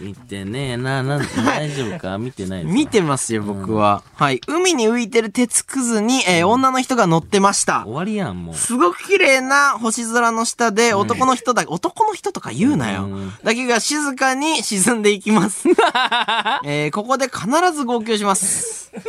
[0.00, 2.18] 見てねえな、なん、 大丈夫か？
[2.18, 2.74] 見てないですか？
[2.74, 4.02] 見てますよ、僕は。
[4.14, 4.40] はい。
[4.46, 7.92] 海に浮いてる鉄くずに、えー女の人が乗ってました終。
[7.92, 8.54] わりやん、もう。
[8.54, 13.32] すごく綺麗な星空の下で男の人だ、男の人とか言うなようん。
[13.42, 15.68] だけが静かに沈んでいきます。
[16.64, 18.90] えーここで必ず号泣します。
[18.96, 19.00] こ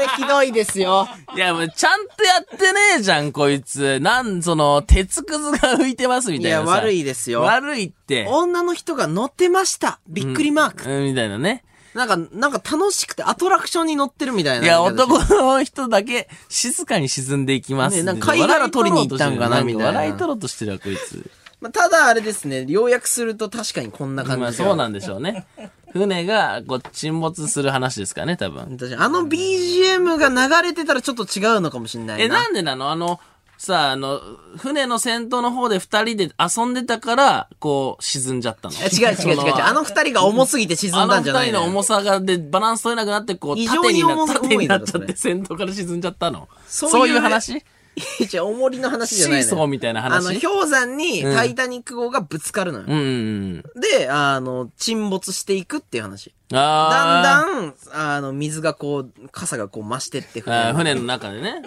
[0.00, 1.08] れひどいですよ。
[1.36, 4.00] いや、もうちゃんとやってねえじゃん、こいつ。
[4.00, 6.64] なん、その、鉄くずが浮いてますみたいなさ。
[6.64, 8.26] いや悪いですよ悪いって。
[8.28, 10.00] 女の人が乗ってました。
[10.08, 10.90] びっくりマーク。
[10.90, 11.64] うん、みたいなね。
[11.94, 14.64] なんか、なんか楽しくてアトラクションに乗ってるみたいな。
[14.64, 17.96] いや、男の人だけ静かに沈んでいきます。
[17.96, 21.30] ねなんか貝殻取りに行ったんかなみたいな笑い取ろうとしてるわ、こいつ。
[21.60, 25.46] まあ、ただあれですね、要約すると確かにこんな感じまあそうなんでしょうね。
[25.92, 28.76] 船が、こう、沈没する話ですかね、多分。
[28.98, 30.28] あの BGM が
[30.62, 32.24] 流れてたらちょっと違うのかもしれないな。
[32.24, 32.90] え、なんでなの？
[32.90, 33.20] あの、
[33.58, 34.20] さあ、あの、
[34.56, 38.74] 船の先頭の方で二人で遊んでたから、こう、沈んじゃったの。
[38.74, 39.54] え違う違う違う違う。
[39.64, 46.48] あの二人が重すぎて沈んだんじゃないのよあの二人の重さがでバランス取れなくなって、こう、縦になっちゃって、先頭から沈んじゃったの。
[46.66, 47.62] そういう話？
[48.28, 50.28] じゃ重りの話じゃないのよシーソーみたいな話？
[50.28, 52.84] あの、氷山にタイタニック号がぶつかるのよ。
[52.88, 53.64] うんうん
[53.98, 56.34] で、あの、沈没していくっていう話。
[56.50, 56.56] うん。
[56.58, 61.62] あだーんだん、あの、水がこう、傘がこう増してってあー船の中でね。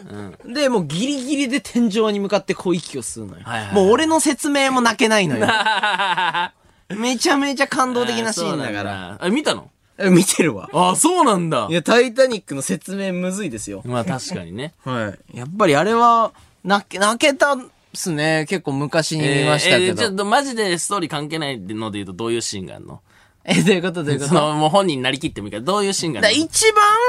[0.46, 0.54] うん。
[0.54, 3.44] で、もうギリギリで天井に向かってこう息を吸うのよ。
[3.44, 5.48] はいはいはいもう俺の説明も泣けないのよ。
[6.96, 9.18] めちゃめちゃ感動的なシーンだから。
[9.20, 9.70] あ、見たの？
[9.74, 9.79] え
[10.10, 10.70] 見てるわ。
[10.74, 11.74] あ、そうなんだい。
[11.74, 13.82] や、タイタニックの説明むずいですよ。
[13.86, 14.74] まあ確かにね。
[14.86, 15.38] はい。
[15.38, 16.32] やっぱりあれは、
[16.64, 17.58] 泣け、泣けたっ
[17.93, 18.45] すね。
[18.50, 19.84] 結構昔に見ましたけど。
[19.86, 23.02] えーちょっとマジでストーリー関係ないので言うとどういうシーンがあるの？
[23.45, 24.04] え、どういうこと？
[24.04, 24.30] どういうこと？
[24.30, 26.43] その、もう本人になりきってもいいから、どういうシーンがあだるの？
[26.43, 26.66] 一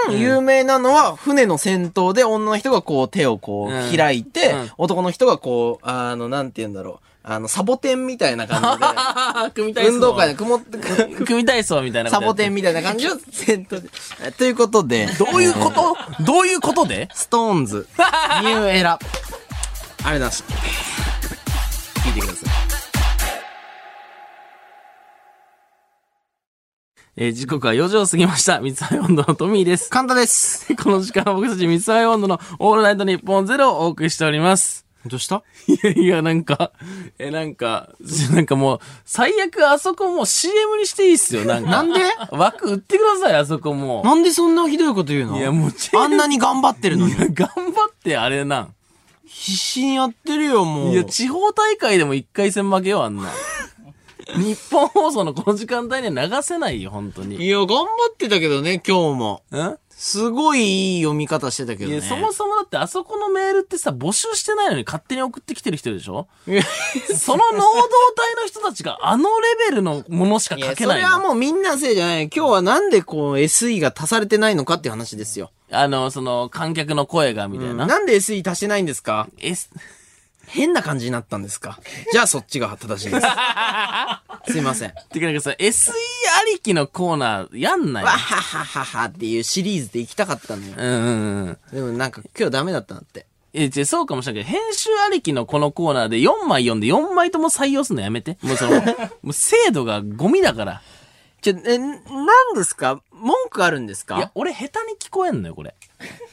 [0.09, 7.07] 番有名なのは、船の先頭で女の人がこう手をこうんう開いて、うん男の人がこう、あの、なんて言うんだろう。
[7.23, 8.79] あの、サボテンみたいな感
[9.55, 9.93] 組じで、 体操。
[9.95, 10.79] 運動会で曇って、
[11.27, 13.89] 組体操みたいなサボテンみたいな感じを先頭で。
[14.25, 15.97] えということで、どういうこと？
[16.25, 17.09] どういうことで？
[17.15, 17.87] ストーンズ、
[18.43, 18.99] ニューエラ。
[18.99, 19.17] ありがと
[20.03, 20.55] うございました。
[22.09, 22.51] 聞いてください。
[27.17, 28.61] えー時刻は4時を過ぎました。
[28.61, 29.91] 水溜りボンドのトミーです。
[29.91, 30.75] カンタです。
[30.83, 34.87] この時間は僕たち水溜りボンドのオールナイトニッポンゼロをお送りしております。
[35.07, 35.43] どうした？
[35.67, 36.73] いやいや、なんか、
[37.19, 37.89] え、なんか、
[38.35, 41.71] なんかもう、最悪あそこもう CM にしていいっすよ、なんか。
[41.71, 42.01] なんで？
[42.33, 45.39] 枠売ってください、あそこもなんでそんなひどいこと言うの？
[45.39, 47.19] いや、もう、あんなに頑張ってるのにい。
[47.19, 48.75] や、頑張ってあれなん。
[49.27, 50.93] 必死にやってるよ、もう。
[50.93, 53.31] いや、地方大会でも一回戦負けよ、あんな。
[54.37, 57.37] 日本放送のこの時間帯には流せないよ、本当に。
[57.45, 59.43] いや、頑張ってたけどね、今日も。
[59.53, 61.99] んすごいいい読み方してたけどね。
[61.99, 66.27] いや、そもそもだってあそこのメールってさ、募集してないのに勝手に送ってきてる人でしょ？
[67.19, 71.09] その能動体の人たちがあのレベルのものしかいや書けないの。
[71.09, 72.31] それはもうみんなせいじゃない。
[72.35, 75.51] 今日はなんでこう SE が足されてないのかっていう話ですよ。
[75.71, 77.87] あの、その、観客の声が、みたいな。
[77.87, 79.29] なんで SE 足してないんですか？
[79.39, 79.53] え、
[80.49, 81.79] 変な感じになったんですか？
[82.11, 83.27] じゃあそっちが正しいです。
[84.51, 84.93] すいません。
[85.13, 85.95] てかなんかさ、SE あ
[86.53, 90.75] りきのコーナーやんないわははははっていうシリーズで行きたかったのよ。
[90.77, 91.59] うんうんうん。
[91.73, 93.27] でもなんか今日ダメだったなって。
[93.53, 98.39] え、じゃあそうかもしれないけど、編集ありきのこのコーナーで4枚読んで4枚とも採用するのやめて。
[98.43, 98.81] もうその、
[99.23, 100.83] もう精度がゴミだから。
[101.43, 103.03] ちょ、え、なんですか？
[103.21, 104.17] 文句あるんですか？
[104.17, 105.75] いや、俺下手に聞こえんのよ、これ。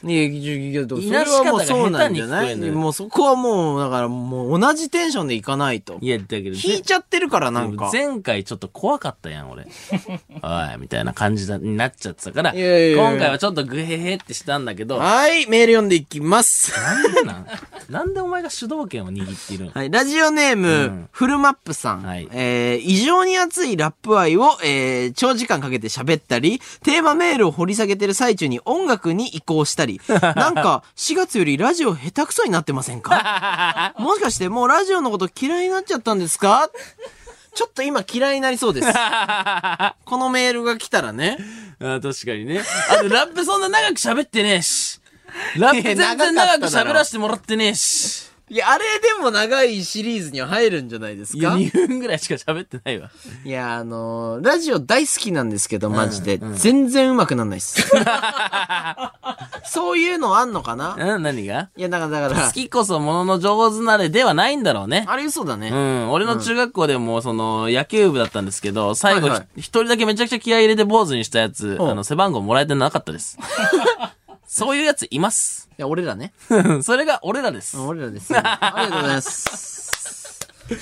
[0.04, 2.56] いや、いやいや、でもそいれはもうそうなんじゃない？
[2.56, 5.98] もうそこはもう、だからもう同じテンションでいかないと。
[6.00, 7.90] いや、だけど、引いちゃってるからなんか。
[7.92, 9.64] 前回ちょっと怖かったやん、俺。
[9.64, 16.72] おい、みたいな感じだになっちゃってたから、いやいやいや今回はちょっとグヘヘってしたんだけど、はい、メール読んでいきます。
[16.80, 17.46] なんでなん？
[17.92, 19.72] なんでお前が主導権を握っているの？
[19.72, 22.02] はい、ラジオネーム、うんフルマップさん。
[22.02, 33.94] はいえー、異常に熱いラップ愛を、えー、長時間かけて喋ったり、テーマメールを掘り下げてる最中に音楽に移行したり、り、 なんか4月よりラジオ下手くそになってませんか？
[33.98, 36.70] もしかしてもうラジオのこと嫌いになっちゃったんですか？
[37.54, 38.88] ちょっと今嫌いになりそうです。
[40.04, 41.38] このメールが来たらね。
[41.80, 42.62] あ確かにね。
[42.90, 45.00] あと、ラップそんな長く喋ってねえし。
[45.56, 48.30] ラップ全然長く喋らせてもらってねえし。
[48.50, 53.10] いや、あれでも長いシリーズには入るんじゃないですいや、か2分ぐらいしか喋ってないわ。
[53.44, 56.38] いや、あのーラジオ大好きなんですけど、マジで。
[56.54, 57.82] 全然上手くなんないっす。
[59.64, 60.96] そういうのあんのかな？
[60.98, 61.68] うん何が？
[61.76, 65.04] いや、だから、だから好、きこそものの上手なれではないんだろうね。
[65.08, 65.68] あれ嘘だね。
[65.70, 66.10] うん。
[66.10, 73.38] 俺の中学校でも、その、野球部だったんですけど、最後、はいはい一人だけめちゃくちゃ気合い入れて坊主にしたやつ、うんあの、背番号もらえてなかったです。
[74.46, 75.67] そういうやついます。
[75.78, 76.32] いや、俺らね。
[76.82, 77.78] それが俺らです。
[77.78, 78.36] 俺らです。
[78.36, 78.40] あ
[78.76, 79.78] りがとうございます。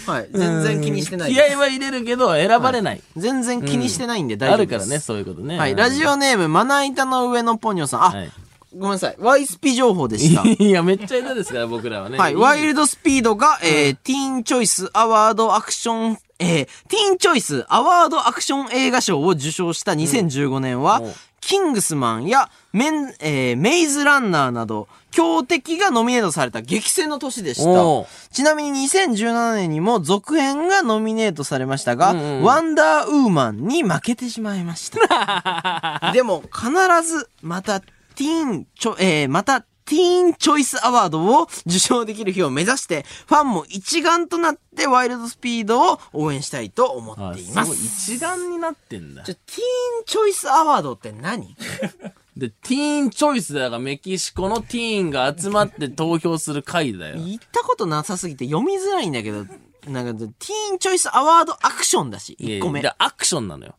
[0.07, 0.29] はい。
[0.33, 1.35] 全然気にしてない。
[1.35, 3.03] 気合は入れるけど、選ばれない。
[3.15, 4.75] 全然気にしてないんで大丈夫です。
[4.75, 5.59] あるからね、そういうことね。
[5.59, 5.75] はい。
[5.75, 8.03] ラジオネーム、まな板の上のポニョさん。
[8.05, 8.33] あ、はい
[8.75, 9.17] ごめんなさい。
[9.19, 10.43] ワイスピ情報でした。
[10.47, 12.19] いや、めっちゃ下手ですから、僕らはね。
[12.19, 12.35] はい。
[12.35, 21.07] ワイルドスピードが、えー、ティーンチョイスアワードアクション、えー、ティーンチョイスアワードアクション映画賞を受賞した2015年は、お
[21.47, 28.07] キングスマンやメン、えー、メイズランナーなど、強敵がノミネートされた激戦の年でした。
[28.33, 36.11] ちなみに2017年にも続編がノミネートされましたが、うんうんワンダーウーマンに負けてしまいました。
[36.13, 36.69] でも、必
[37.09, 47.75] ず、また、ティーン、ちょ、えー、また、ティーンチョイスアワードを受賞できる日を目指して、ファンも一丸となってワイルドスピードを応援したいと思あっています。
[47.75, 49.35] そう一丸になってんだじゃ、。
[49.35, 51.57] ティーンチョイスアワードって何？
[52.37, 57.17] で、ティーンチョイスだからメキシコのティーンが集まって投票する会だよ。
[57.17, 59.47] 言ったことなさすぎて読みづらいんだけど、
[59.87, 62.97] なんか、ティーンチョイスアワードアクションだし、1個目いやいや。
[62.99, 63.75] アクションなのよ。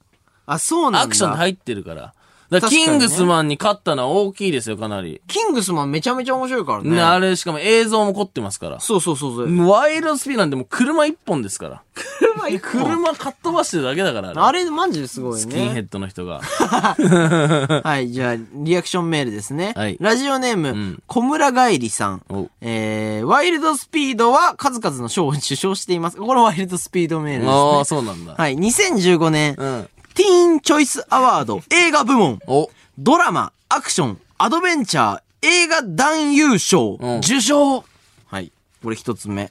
[0.47, 1.01] あ、そうなんだ。
[1.01, 2.13] アクションで入ってるから。
[2.49, 5.21] だキングスマンに勝ったのは大きいですよ、かなり。
[5.27, 6.91] キングスマンめちゃめちゃ面白いからね。
[6.91, 8.79] ね、あれ、しかも映像も凝ってますから。
[8.79, 9.67] そうそうそうそう。
[9.67, 11.83] ワイルドスピードなんてもう車一本ですから。
[11.93, 15.39] 車一本車かっ飛ばしてるだけだから、あれあれマジですごいね。
[15.39, 16.39] スキンヘッドの人が。
[17.83, 19.73] はい、じゃあ、リアクションメールですね。
[19.75, 22.49] はいラジオネーム、ん小村帰りさんお。
[22.61, 26.17] えー、ワイルドスピードは数々の賞を受賞しています。
[26.17, 27.85] これワイルドスピードメールですああ、ね。
[27.85, 28.35] そうなんだ。
[28.37, 29.89] はい、2015年、うん。
[30.17, 37.85] ティーンチョイスアワード映画部門、お、ドラマ、アクション、アドベンチャー、映画男優賞、うん受賞。
[38.25, 38.51] はい、
[38.81, 39.43] これ一つ目。
[39.43, 39.47] ん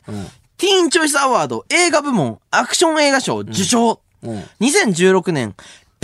[0.57, 4.01] ティーンチョイスアワード映画部門、アクション映画賞、受賞。
[4.25, 4.43] うん。
[4.59, 5.55] 2016年、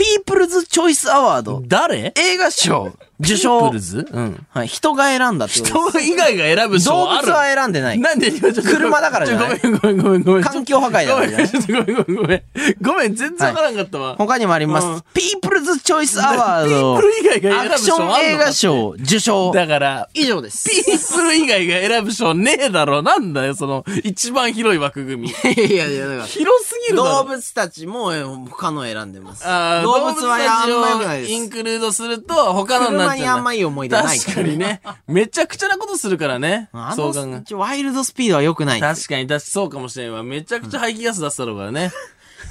[0.03, 2.13] ピープルズチョイスアワード誰？
[2.17, 3.81] 映画賞、受ピ賞ープル。
[3.81, 4.47] ズうん。
[4.51, 5.55] はい、人が選んだって。
[5.55, 7.29] 人以外が選ぶ動賞ある？
[7.29, 8.01] 物は選んでない。
[8.01, 10.43] なんで今ちょっと車だからじゃないごめんごめんごめんごめん。
[10.43, 12.43] 環境破壊だからじゃないごめんごめんごめん
[12.83, 13.15] ごめん。
[13.15, 14.17] 全然わからんかったわ。
[14.19, 14.87] 他にもあります。
[14.89, 16.69] うんピープルズチョイスアワード。
[16.69, 19.53] ピープル以外が選ぶアクション映画賞、受賞。
[19.53, 20.69] だから、以上です。
[20.69, 23.03] ピープル以外が選ぶ賞ねえだろ。
[23.03, 25.29] なんだよ、その、一番広い枠組み。
[25.55, 26.27] いやいや、だから。
[26.27, 27.09] 広すぎるだろ。
[27.23, 29.45] 動物たちもえ他の選んでます。
[29.45, 31.57] 動物はあんま良くない動物たちをインです。
[31.57, 34.83] クルードすると、他のになっちゃう車にあんまいい思い出ない確かにね。
[35.07, 36.69] めちゃくちゃなことするからね。
[36.73, 38.81] あの、ワイルドスピードは良くない。
[38.81, 40.23] 確かに、だしそうかもしれんわ。
[40.23, 41.93] めちゃくちゃ排気ガス出すだろうからね。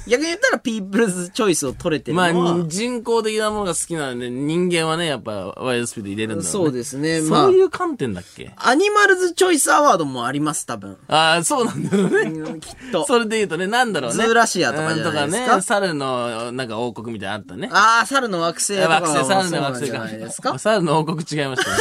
[0.06, 2.54] 逆に言ったらピープルズチョイスを取れてるのまは。
[2.56, 6.50] あ、人工的なものが好きなんで、人間はね、やっぱ、ワイルドスピード入れるんだろうね。
[6.50, 7.20] そうですね。
[7.22, 8.52] まあそう、いう観点だっけ？
[8.56, 10.96] アニマルズチョイスアワードもあります、多分。
[11.08, 12.30] ああ、そうなんだろうね。
[12.30, 13.06] うんきっと。
[13.06, 14.24] それで言うとね、なんだろうね。
[14.24, 15.24] ズーラシアとかじゃないですか？
[15.24, 17.68] うんとかね、猿の、なんか王国みたいなのあったね。
[17.72, 20.58] ああ、猿の惑星とかは惑星、猿の惑星かか？
[20.58, 21.76] 猿の王国違いましたね。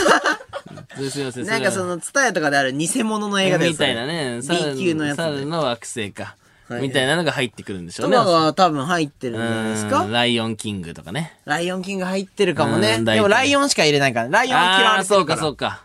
[1.10, 6.36] すいません、なんかその、ツタヤとかである偽物の映画ですみたいなね、B 級のやつで猿の惑星か。
[6.76, 8.18] はいみたいなのが入ってくるんでしょうね。
[8.18, 10.06] とかが多分入ってるんじゃないですか？
[10.06, 11.38] うんライオンキングとかね。
[11.46, 12.96] ライオンキング入ってるかもね。
[13.00, 14.30] うんでもライオンしか入れないから。
[14.30, 15.72] ライオン嫌わああー、そうかれてるから。
[15.72, 15.84] そうか。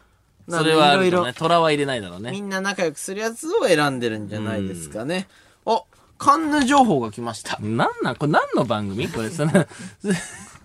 [0.49, 1.33] なんでそれはあるいろいろとね。
[1.35, 2.31] 虎は入れないだろうね。
[2.31, 5.27] みんな仲良くするやつを選んでるんじゃないですかね。
[5.65, 5.85] お、
[6.19, 7.59] カンヌ情報が来ました。
[7.61, 8.17] なんなん？
[8.17, 9.09] これ何の番組？
[9.09, 9.53] これ、その、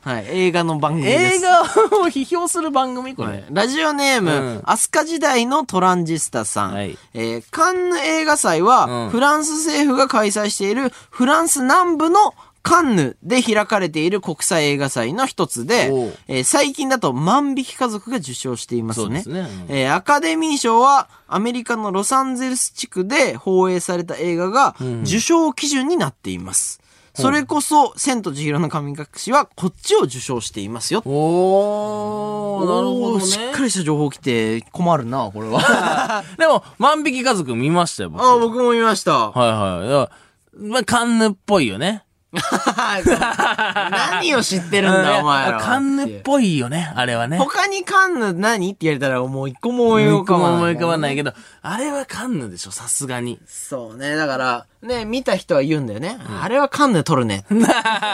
[0.02, 1.36] はい、映画の番組です。
[1.38, 1.66] 映画を
[2.08, 3.44] 批評する番組これ。
[3.52, 6.74] ラジオネーム、うんアスカ時代のトランジスタさん。
[6.74, 12.34] はいえーカンヌ映画祭は、うんフランス政府が開催しているフランス南部の
[12.64, 15.92] カンヌで開かれている国際映画祭の一つで
[16.28, 19.22] えー最近だと万引き家族が受賞していますね。
[19.22, 26.81] すねうんえーアカデミー賞はアメリカのロサンゼルス地区で放映された映画が受賞基準になっています。
[27.14, 31.02] それこそ、千と千尋の神隠しはこっちを受賞していますよ。
[31.06, 33.26] おー、なるほどね。
[33.26, 36.24] しっかりした情報来て困るな、これは。
[36.40, 38.24] でも、万引き家族見ましたよ、僕。
[38.24, 39.32] あ、僕も見ました。
[39.32, 40.10] はいは
[40.58, 40.62] い。
[40.68, 42.04] まあ、カンヌっぽいよね。
[43.92, 45.62] 何を知ってるんだ、お前らは。
[45.62, 47.38] カンヌっぽいよね、あれはね。
[47.38, 50.54] 他にカンヌ何って言われたらもう一個も思い浮かばない。
[50.56, 53.40] 思い浮かばないけど、あれはカンヌでしょ、さすがに。
[53.46, 54.16] そうね。
[54.16, 56.18] だから、ね、見た人は言うんだよね。
[56.42, 57.46] あれはカンヌ撮るね。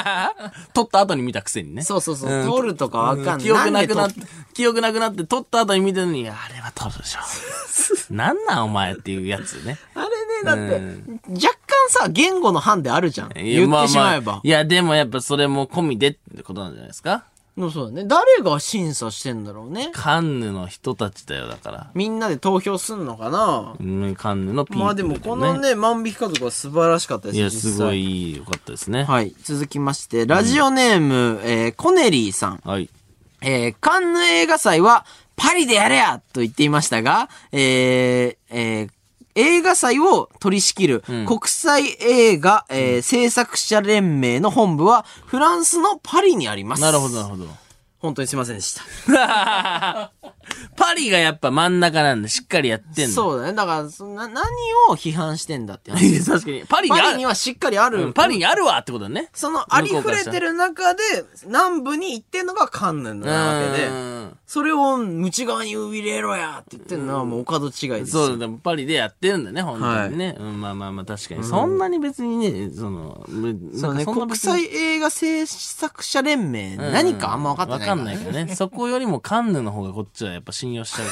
[0.73, 1.83] 撮った後に見たくせにね。
[1.83, 2.31] そうそうそう。
[2.31, 3.37] うん撮るとかわかんない。
[3.37, 4.21] 記憶なくなって
[4.53, 7.19] 記憶なくなって、撮った後に見てるのに、あれは撮るでしょ。
[8.13, 9.77] なんなんお前っていうやつね。
[9.93, 11.39] あれね、だって、
[11.89, 13.37] さ、言語のハンデあるじゃん。
[13.37, 14.33] いや言ってしまえば。
[14.33, 17.25] ああいや、でもやっぱそれも込みでってことなんじゃないですか？
[17.55, 18.05] もうそうだね。
[18.07, 19.89] 誰が審査してんだろうね。
[19.91, 21.89] カンヌの人たちだよ、だから。
[21.95, 23.73] みんなで投票すんのかな？
[23.79, 25.59] うんカンヌのピーク、まあでもこの。
[25.59, 29.05] ね、万引き家族は素晴らしかったですいや、すごい良かったですね。
[29.05, 29.33] はい。
[29.41, 32.61] 続きまして、ラジオネーム、えーコネリーさん。
[32.63, 32.91] はい。
[33.41, 38.89] えーカンヌ映画祭はパリでやれやと言っていましたが、えーえー
[39.37, 46.81] 映画祭を取り仕切る国際映画、えー制作者連盟の本部はフランスのパリにあります。
[46.81, 47.47] なるほど、なるほど。
[47.99, 48.81] 本当にすいませんでした。
[50.75, 53.13] パリがやっぱ真ん中なんでしっかりやってんの。
[53.13, 53.53] そうだね。
[53.53, 54.45] だから、そんな、何
[54.89, 56.19] を批判してんだって話。
[56.25, 56.63] 確かに。
[56.67, 58.03] パリにパリにはしっかりある。
[58.03, 59.29] うんパリにあるわってことだね。
[59.33, 61.03] そのありふれてる中で、
[61.45, 68.27] 南部に行ってんのがカンヌなわけで、うんそれを内側に入れろやって言ってんのはもうお門違いですよ。
[68.27, 70.37] そう、でもパリでやってるんだね、本当にね。
[70.39, 71.43] うん、まあまあまあ、確かに。
[71.43, 78.55] そんなに別にね、その、むそうね、国際映画制作者連盟、何かあんま分かってないわかんないけどね。
[78.55, 81.07] そこよりもカンヌの方がこっちはやっぱ信用しちゃう。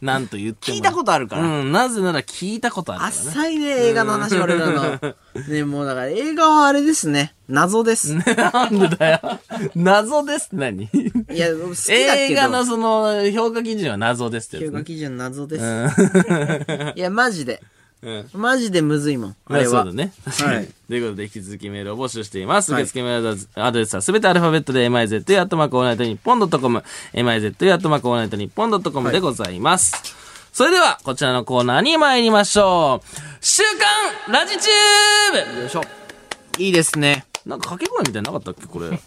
[0.04, 0.76] なんと言っても。
[0.76, 1.42] 聞いたことあるから。
[1.42, 3.30] うん、なぜなら聞いたことあるからね。
[3.30, 4.98] 浅いね、映画の話、俺らの。
[5.48, 7.34] ね、もうだから映画はあれですね。
[7.48, 8.14] 謎です。
[8.16, 9.20] なんでだよ。
[9.74, 10.46] 謎です？
[10.46, 10.84] って何？
[10.84, 10.88] い
[11.38, 12.32] や、好きだけど。
[12.32, 14.70] 映画のその評価基準は謎ですってね。
[14.70, 15.62] 評価基準謎です。
[15.62, 17.62] うん いや、マジで。
[18.02, 18.30] うん。
[18.32, 19.36] マジでむずいもん。
[19.46, 19.68] あれは。
[19.68, 20.12] そうだね。
[20.24, 22.72] はい ということで、引き続きメールを募集しています。
[22.72, 26.82] はい受付メールアドレスはすべてアルファベットで miz アットマークオールナイトニッポンドットコム、
[27.12, 29.94] miz アットマークオールナイトニッポンドットコムでございます。
[30.52, 33.06] それでは、こちらのコーナーに参りましょう。
[33.40, 33.62] 週
[34.26, 35.82] 刊ラジチューブよいしょ。
[36.58, 37.29] いいですね。
[37.46, 38.66] なんか掛け声みたいなのなかったっけ？
[38.66, 39.00] これ。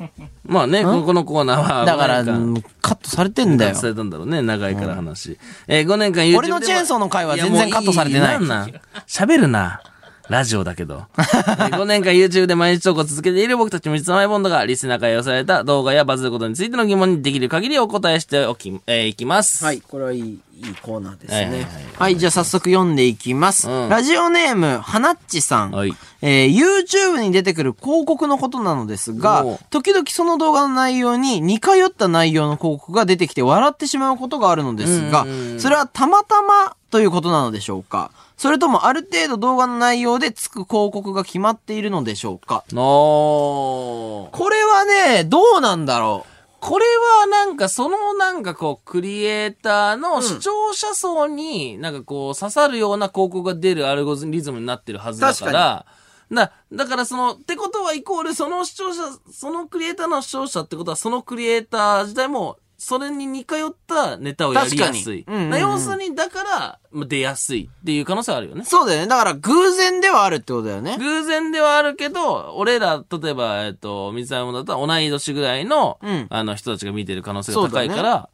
[0.45, 1.85] まあね、このこのコーナーは。
[1.85, 3.87] だから、5年間うんカットされてんだよさ。
[3.87, 5.37] れたんだろうね、長いから話。
[5.67, 9.81] えー、5年間 YouTube 俺のチェーンソーの回は全然カットされてないやもうなんなん喋るな。
[10.29, 11.03] ラジオだけど。
[11.17, 19.65] えー5年間 YouTube で毎日投稿を続けている僕たち無実のマイボンドがリスナーから寄せられた動画やバズることについての疑問にできる限りお答えしておき、えーいきます。
[19.65, 20.39] はい、これはいい、いい
[20.81, 21.67] コーナーですはいはいはいね。
[21.97, 23.69] はい、じゃあ早速読んでいきます。
[23.69, 25.71] うんラジオネーム、はなっちさん。
[25.71, 35.25] はいえー YouTube に出てくる広告のことなのですが時々その動画の内容に似通った内容の広告が出てきて笑ってしまうことがあるのですが
[35.57, 38.11] それはたまたまということなのでしょうか？
[38.37, 42.65] それともある程度動画の内容でつく広告が決まっているのでしょうか？
[42.71, 46.25] のーこれはね、どうなんだろ
[46.59, 46.85] これ
[47.21, 55.85] はなんかそのなんかこうクリエイターの視聴者層になんかこう刺さるような広告が出るアルゴリズムになってるはずだから、
[56.31, 64.77] だだからその、ってことはイコールその視聴者、そのクリエイターの視聴者ってことはそのクリエイター自体もそれに似通ったネタをやりやすい。
[64.79, 68.65] 確かにうんうんうんだ要するにだからまあ出やすいっていう可能性はあるよねう。。
[68.65, 69.07] そうだよね。
[69.07, 70.97] だから偶然ではあるってことだよね。
[70.97, 78.29] 偶然ではあるけど、俺ら、例えば、えっと、水溜りボンドだったら同い年ぐらいの、うんあの人たちが見てる可能性が高いから、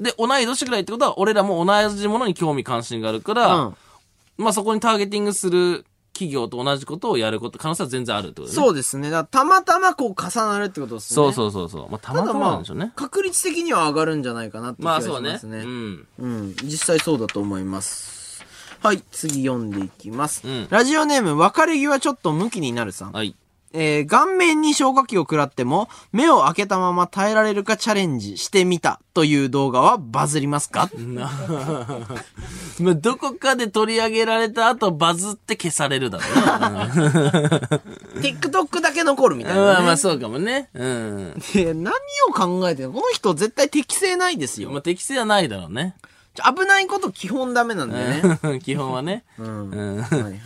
[0.00, 3.76] で、同い年ぐらいってことは、俺らも同じものに興味関心があるから、うん。
[4.36, 8.54] まあそこにターゲティングする企業と同じことをやること、可能性は全然あるってことね。
[8.54, 9.10] そうですね。
[9.30, 11.14] たまたまこう重なるってことですね。
[11.16, 11.90] そうそうそうそう。
[11.90, 12.92] まあたまたまなんでしょうね。
[12.96, 15.32] 確率的には上がるんじゃないかなって気がしまあそうね。
[15.32, 15.58] ますね。
[15.58, 16.06] うん。
[16.18, 16.56] うん。
[16.62, 18.44] 実際そうだと思います。
[18.82, 20.46] はい、次読んでいきます。
[20.46, 23.12] うんラジオネーム、別れ際ちょっと向きになるさん。
[23.12, 23.34] はい。
[23.76, 30.88] えー、顔面に消火器を食らっても、目を開けたまま耐えられるかチャレンジしてみたという動画はバズりますか？
[32.78, 36.86] どこかで取り上げられた後、バズって消されるだろうな。
[38.22, 39.66] ?TikTok だけ残るみたいな、ね。
[39.66, 40.70] まあまあそうかもね。
[40.72, 41.34] うん。
[41.52, 41.92] で何
[42.28, 44.70] を考えてるのこの人絶対適正ないですよ。
[44.70, 45.96] まあ適性はないだろうね。
[46.36, 48.22] 危ないこと基本ダメなんでね。
[48.42, 49.24] うん基本はね。
[49.38, 49.70] うん。
[49.70, 50.38] うんはいはいはい。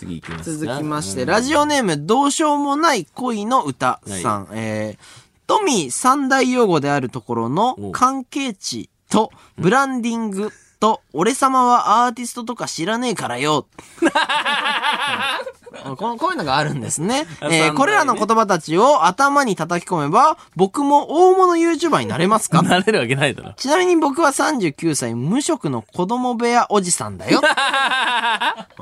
[0.00, 4.48] 次行きますか続きまして、ラジオネーム、どうしようもない恋の歌さん。
[4.52, 5.04] えー、
[5.46, 13.66] 富三大用語であるところのお関係値とブランディングと、俺様はアーティストとか知らねえからよ。
[15.96, 17.26] このこういうのがあるんですね。
[17.42, 22.62] えーこれらの言葉たちを頭に叩き込めば、僕も大物 YouTuber になれますか？
[22.62, 23.52] なれるわけないだろ。
[23.56, 27.40] ちなみに僕は39歳無職の子供部屋おじさんだよ。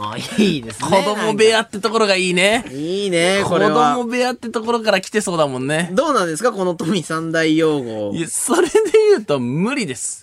[0.01, 0.89] あいいですね。
[0.89, 2.64] 子供部屋ってところがいいね。
[2.72, 4.05] いいね、子これは供。
[4.05, 5.91] 部屋ってところから来てそうだもんね。
[5.93, 6.53] どうなんですか？
[6.53, 8.20] この富三大用語い。
[8.22, 8.72] や、それで
[9.11, 10.22] 言うと無理です。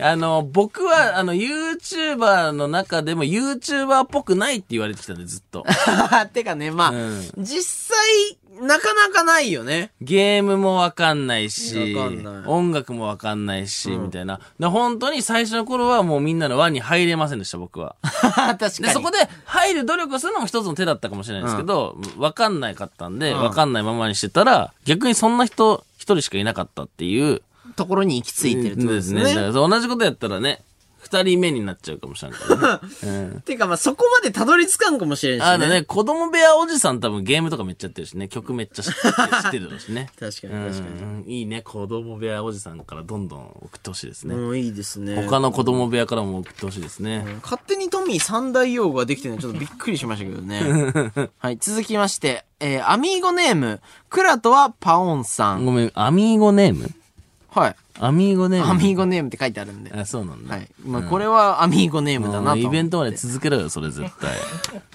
[0.00, 5.64] あの、僕は、あの、YouTuber の中でも YouTuber っぽくないって言われてきたんで、ずっと。
[6.32, 9.90] てかね、まあ、うん実際、なかなかないよね。
[10.00, 11.96] ゲームもわかんないしい、
[12.46, 14.40] 音楽もわかんないし、みたいな。
[14.58, 17.96] で本当に最初の頃はもうみんなの輪に入れませんでした、僕は。
[18.02, 18.92] 確かで、に。
[18.92, 27.42] そこで入る努力をするのも一つの手だったかもしれないですけど、わかんないかったんで、わかんないままにしてたら、逆にそんな人一人しかいなかったっていう。
[27.76, 29.22] ところに行き着いてるってことですね。
[29.22, 30.62] だから同じことやったらね、
[31.10, 33.40] 二人目になっちゃうかもしれないからね。
[33.44, 35.46] てかまあそこまでたどり着かんかもしれんしね。
[35.46, 40.10] あのね、子供部屋おじさん多分ゲームとかめっちゃやってるしね、曲めっちゃ知ってる知ってるだろうしね。
[40.18, 40.88] 確かにうん確か
[41.26, 41.38] に。
[41.38, 44.34] いいね、子供部屋おじさんからどんどん送ってほしいですね。
[44.34, 45.22] うん、いいですね。
[45.24, 47.24] 他の子供部屋からも送ってほしいですね。
[47.42, 51.30] 勝手にトミー三大用語ができてるのちょっとびっくりしましたけどね。
[51.38, 55.64] はい、続きまして、えー、アミーゴネーム、クラトはパオンさん。
[55.64, 56.90] ごめん、アミーゴネーム？
[57.50, 57.76] はい。
[58.02, 59.92] アミーゴネームアミーゴネームって書いてあるんで。
[59.92, 60.54] あ、そうなんだ。
[60.56, 60.68] はい。
[60.84, 64.30] まあ、これはアミーゴネームだなとイベントまで続けろよ、それ絶対。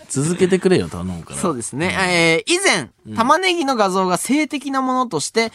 [0.09, 1.39] 続けてくれよ、頼むから。
[1.39, 1.95] そうですね。
[1.99, 5.51] えー以前、玉ねぎの画像が性的なものとして、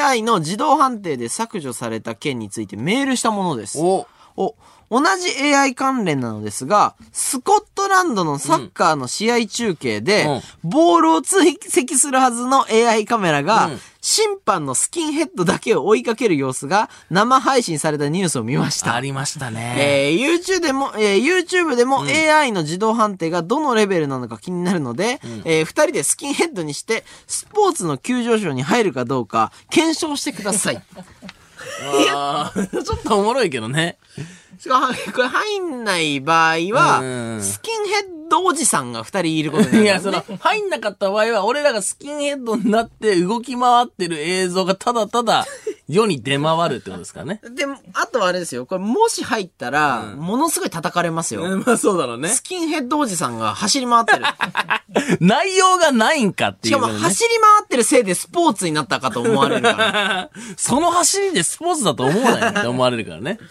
[0.00, 3.78] AI の自動判定で削除された件についてメールしたものです。
[3.78, 4.54] おお、
[4.90, 18.94] 同じ AI 関連なのですが、スコットランドのサッカーの試合中継で、ボールを追跡するはずの AI カメラが、うん審判のスキンヘッドだけを追いかける様子が生配信されたニュースを見ました。
[18.94, 19.74] ありましたね。
[19.76, 30.80] えー YouTube でも、えー YouTube でも AI の自動判定がどのレベルなのか気になるので、えー二人でスキンヘッドにして、スポーツの急上昇に入るかどうか、検証してください。
[32.14, 33.98] あーちょっとおもろいけどね。
[34.58, 37.04] しかもこれ入んない場合は、う
[37.38, 45.46] んスキンヘッドおじさんが二人いることになる、いや、その、入んなかった場合は、俺らがスキンヘッドになって動き回ってる映像がただただ
[45.88, 47.40] 世に出回るってことですからね。
[47.54, 48.66] でも、あとはあれですよ。
[48.66, 51.42] これもし入ったら、ものすごい叩かれますよ。
[51.58, 52.28] まあそうだろうね。
[52.28, 54.24] スキンヘッドおじさんが走り回ってる。
[55.20, 57.08] 内容がないんかってしかもいうことね。
[57.08, 60.30] 走り回ってるせいでスポーツになったかと思われるから。
[60.56, 63.38] その走りでスポーツだと思わないって思われるからね。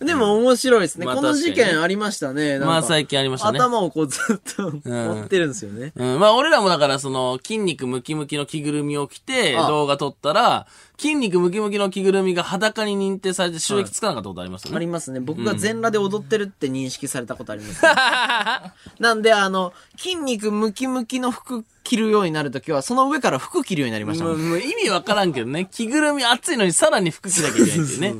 [0.00, 1.04] でも面白いですね。
[1.04, 2.52] まあこの事確かにね件ありましたね。
[2.52, 5.92] なんかまあ最近ありましたね頭をこうずっと持ってるんですよね。
[5.94, 10.66] うん、まあ俺らもだからその筋肉ムキムキの着ぐるみを着てあ動画撮ったら、
[11.00, 14.76] 筋肉ムキムキの着ぐるみが裸に認定されて収益つかなかったことありますよね。
[14.76, 15.18] ありますね。
[15.18, 17.88] 僕が全裸で踊ってるって認識されたことあります、ね
[19.00, 24.32] なんで、あの、筋肉ムキムキの服着るようになるときは、その上から服着るようになりましたも。
[24.32, 25.66] もうんもう意味わからんけどね。
[25.72, 28.14] 着ぐるみ熱いのにさらに服着なきゃいけないっていうね。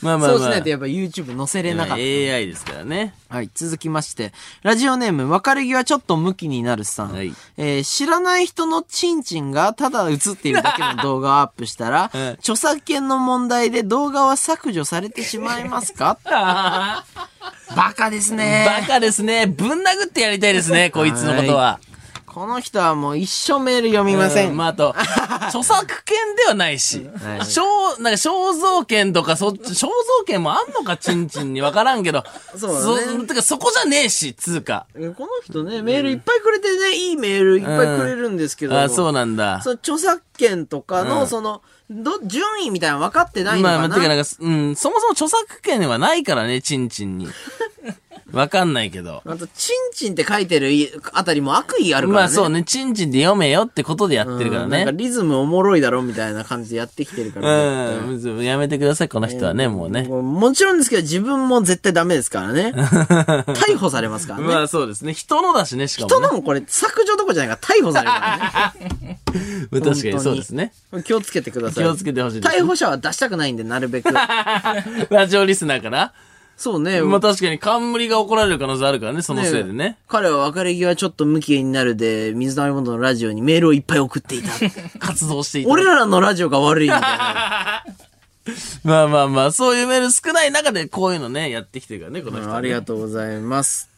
[0.00, 0.38] まあまあまあ。
[0.38, 2.02] そうしないとやっぱ YouTube 載せれなかった。
[2.02, 3.14] AI ですからね。
[3.28, 7.12] はい、続きまして、ラジオネーム、別れ際ちょっと向きになるさん。
[7.12, 16.18] はいえー知らない人のチンチンがただ映っているだけの動画をアップしたら、 うん著作権の問題で動画は削除されてしまいますか？
[17.76, 18.66] バカですね。
[18.80, 19.46] バカですね。
[19.46, 21.78] ぶん殴ってやりたいですね、こいつのことは。
[22.26, 24.52] この人はもう一生メール読みません。
[24.52, 24.94] うまあ、あと、
[25.48, 29.88] 著作権ではないし、 はい肖、なんか肖像権とか、そ肖像
[30.26, 32.22] 権もあんのか、チンチンにわからんけど。
[32.56, 34.86] そうだねそてか、そこじゃねえし、つうか。
[34.94, 39.60] この人ね、メールいっぱいくれてね、いいメールいっぱいくれるんですけども、あ、そうなんだ。
[39.62, 47.26] その著作権とかの、うんその、ど、順位みたいなの分かってないのかな、まあ、まあ、てかなんか、うん、そもそも著作権はないからね、チンチンに。
[48.32, 49.22] わかんないけど。
[49.24, 50.70] あと、チンチンって書いてる
[51.12, 52.22] あたりも悪意あるからね。
[52.22, 54.90] まあそうね、チンチンで読めよってことでやってるからねうんなんか。
[54.92, 58.00] リズムおもろいだろみたいな感じでやってきてるから。
[58.00, 60.02] うん、やめてください、この人はね、もうね。
[60.04, 62.72] もちろんですけど、自分も絶対ダメですからね。
[63.54, 64.46] 逮捕されますからね。
[64.46, 65.12] まあそうですね。
[65.14, 66.14] 人のだしね、しかもね。
[66.14, 69.20] 人のもこれ削除どころじゃないから逮捕されるからね。
[69.70, 70.72] 確かにそうですね。
[71.04, 71.84] 気をつけてください。
[71.84, 74.10] 気をつけてほしいですね逮捕者は出したくないんで、なるべく。
[75.10, 76.12] ラジオリスナーから。
[76.60, 77.00] そうね。
[77.00, 79.96] まあ確かに冠が怒られる可能性あるからね、そのせいでね。
[80.06, 84.50] 彼は別れ際ちょっと無機になるで、水溜りボンドのラジオにメールをいっぱい送っていた。
[85.00, 85.70] 活動していた。
[85.70, 87.84] 俺らのラジオが悪いみたいな。
[88.84, 92.54] まあまあまあ、そういうメール少ない中でこういうのね、やってきてるからね、この人、ね。
[92.54, 93.88] ありがとうございます。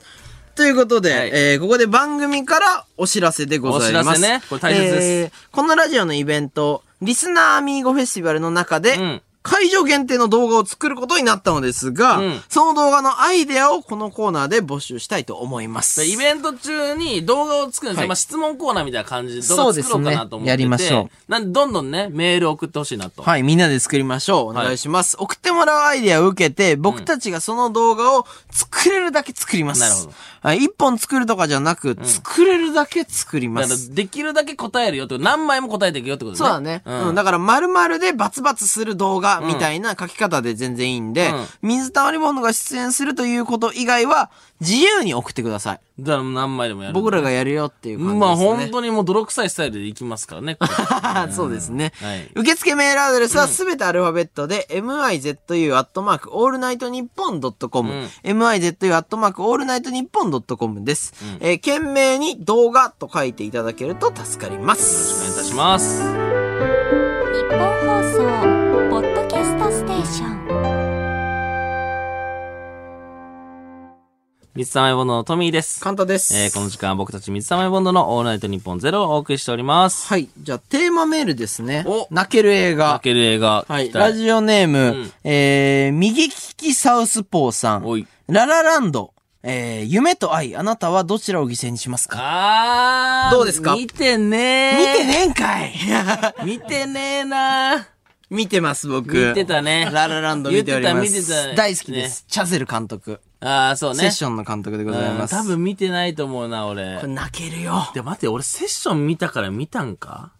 [0.54, 4.08] ということで、はいえーここで番組からお知らせでございます。
[4.08, 16.04] お知らせねこれ大切ですえーこのラジオのイベント、リスナーアミーゴフェスティバルの中で、うん会場限定の動画を作ることになったのですが、うんその動画のアイデアをこのコーナーで募集したいと思います。
[16.04, 17.98] イベント中に動画を作るんですよ。
[18.00, 20.50] はいまあ質問コーナーみたいな感じで動画そうですね作ろうかなと思ってて。
[20.50, 21.30] やりましょう。
[21.30, 23.22] なんでどんどんね、メール送ってほしいなと。
[23.22, 24.50] はい、みんなで作りましょう。
[24.50, 25.16] お願いします。
[25.18, 29.80] 送ってもらうアイデアを受けて、僕たちがその動画を作れるだけ作ります。
[29.80, 30.12] なるほど。
[30.42, 33.94] はい、一本作るとかじゃなく、作れるだけ作りまだからす。
[33.94, 36.38] できるだけ答えるよってこと何枚も答えていくよってことね。
[36.38, 36.82] そうだね。
[36.84, 37.08] うん。
[37.10, 37.14] うん。
[37.14, 44.30] だから、丸々でバツバツする動画みたいな書き方で全然いいんで、うん水溜りボンドが出演するということ以外は、
[44.60, 45.80] 自由に送ってください。
[46.02, 46.94] だから何枚でもやる。
[46.94, 48.20] 僕らがやるよっていう感じです、ね。
[48.20, 50.56] まあ本当にもう泥臭いスタイルでいきますからね。
[50.56, 50.72] これ
[51.32, 51.92] そうですね。
[52.00, 57.92] はい受付メールアドレスはすべてアルファベットで、mizu アットマークオールナイトニッポンドットコム、
[58.24, 61.14] mizu アットマークオールナイトニッポンドットコムです。
[61.40, 65.36] えー、件名に映画と書いていただけると助かりまお願いいす。
[65.38, 66.02] たします。
[66.02, 66.08] ニ
[67.50, 68.51] ッポン放送
[74.54, 75.80] 水溜りボンドのトミーです。
[75.80, 76.36] カンタです。
[76.36, 80.06] えー、この時間は僕たち水溜りボンドのオールナイトニッポンゼロをお送りしております。
[80.08, 80.28] はい。
[80.38, 81.84] じゃあ、テーマメールですね。
[81.86, 83.02] お泣ける映画泣。
[83.04, 83.64] ける映画。
[83.66, 83.90] はい。
[83.90, 87.86] ラジオネーム、んえー、右利きサウスポーさん。
[87.86, 88.06] おい。
[88.28, 89.14] ララランド。
[89.42, 92.18] えー、夢と愛、あなたはどちらを犠牲にしますか？
[92.20, 93.34] あー。
[93.34, 93.74] どうですか？
[93.74, 94.92] 見てね見ー。
[94.98, 95.72] てねえんかい
[96.44, 97.88] 見てねえな
[98.32, 99.28] 見てます、僕。
[99.28, 100.96] 見てたねララランド見ております。
[101.02, 102.24] 見てた見てた大好きです。
[102.26, 103.20] チャゼル監督。
[103.40, 103.98] あー、そうね。
[103.98, 105.36] セッションの監督でございます。
[105.36, 107.12] うん多分見てないと思うな、俺これ。
[107.12, 107.90] 泣けるよ。
[107.94, 110.32] で、待って、俺セッション見たから見たんか？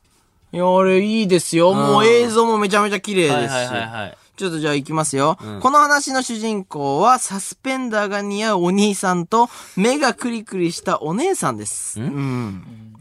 [0.53, 1.75] いや、俺いいですよ。
[1.75, 3.57] もう映像もめちゃめちゃ綺麗ですし。
[3.57, 4.19] はいはいはいはい。
[4.35, 12.01] ちょっとじゃあ行きますよ、この話の主人公はサスペンダーが似合うお兄さんと目がクリクリしたお姉さんです。
[12.01, 12.92] うん。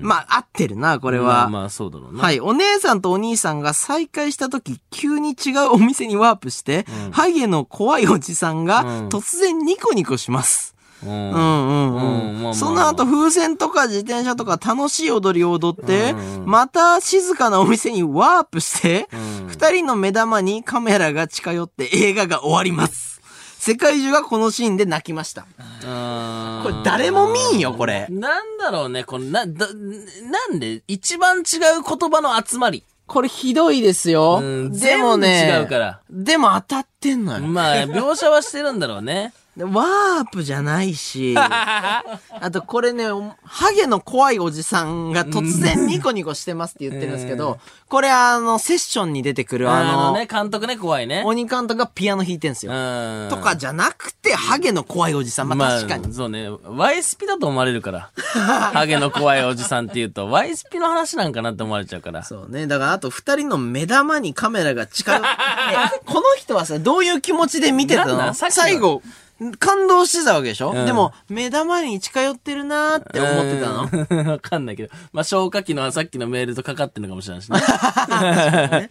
[0.00, 1.24] まあ、合ってるな、これは。
[1.24, 2.22] まあまあ、そうだろうな。
[2.22, 2.40] はい。
[2.40, 10.74] お姉さんとお兄さんが再会した時、急に違うお店にワープして、ハゲの怖いおじさんがうん突然ニコニコします。
[11.04, 11.10] うん。
[11.10, 23.19] うんその後、風船とか自転車とか楽しい踊りを踊って、うんまた静かなお店にワープして、うん二人の目玉にカメラが近寄って映画が終わります。
[23.60, 25.42] 世界中がこのシーンで泣きました。
[25.42, 28.06] うんこれ誰も見んよ、これ。
[28.08, 31.44] なんだろうね、この、な、だ、なんで、一番違う
[31.86, 32.84] 言葉の集まり。
[33.06, 34.38] これひどいですよ。
[34.42, 36.00] うんでもね、違うから。
[36.08, 37.40] でも当たってんのよ。
[37.40, 39.34] まあ、描写はしてるんだろうね。
[39.60, 42.02] でワープじゃないし、 あ
[42.50, 51.22] とこれね、おハゲの怖いおじさんが突然 ニコニコしてますって言ってるんですけど、これあの、セッションに出てくるああの、のね、監督ね、怖いね。
[51.26, 52.72] 鬼監督がピアノ弾いてんすよ。
[52.72, 53.28] うん。
[53.28, 55.48] とかじゃなくて、ハゲの怖いおじさん。
[55.48, 56.14] まあ確かに。
[56.14, 56.48] そうね。
[56.48, 58.10] YSP だと思われるから。
[58.72, 62.22] ハゲの怖いおじさんって言うと、YSP の話なんかなって思われちゃうから。
[62.22, 62.66] そうね。
[62.66, 69.02] だから、あと二人の目玉にカメラが近寄って、えこの人はさ、どういう気持ちで見てたの最後、
[69.58, 70.86] 感動してたわけでしょ、うん。
[70.86, 74.24] でも、目玉に近寄ってるなーって思ってたの？
[74.24, 74.90] の わかんないけど。
[75.12, 78.90] まあ、消火器のさっきのメールとかかってんのかもしれないしね。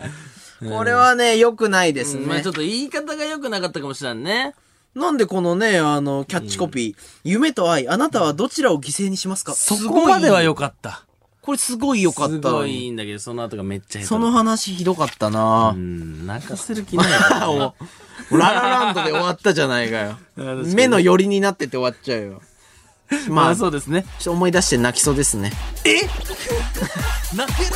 [0.70, 2.26] これはね、良くないですね。
[2.26, 4.56] まあ、ちょっと言い方が良くなかったかもしれんね。
[4.96, 9.54] なんでこのね、あの、キャッチコピー、夢と愛、あなたはどちらを犠牲にしますか？
[9.54, 11.06] そこまでは良かった。
[11.42, 12.84] これすごい良かったすごい。
[12.84, 17.74] いいんだけど、その後がめっちゃ下手その話ひどかったなうん、泣かせる気ないからね
[18.32, 20.18] おララランドで終わったじゃないかよ。
[20.76, 22.42] 目の寄りになってて終わっちゃうよ。
[23.30, 24.00] まあ、まあ、ちょそうですね。
[24.00, 25.52] っと思い出して泣きそうですね。
[27.36, 27.70] 泣ける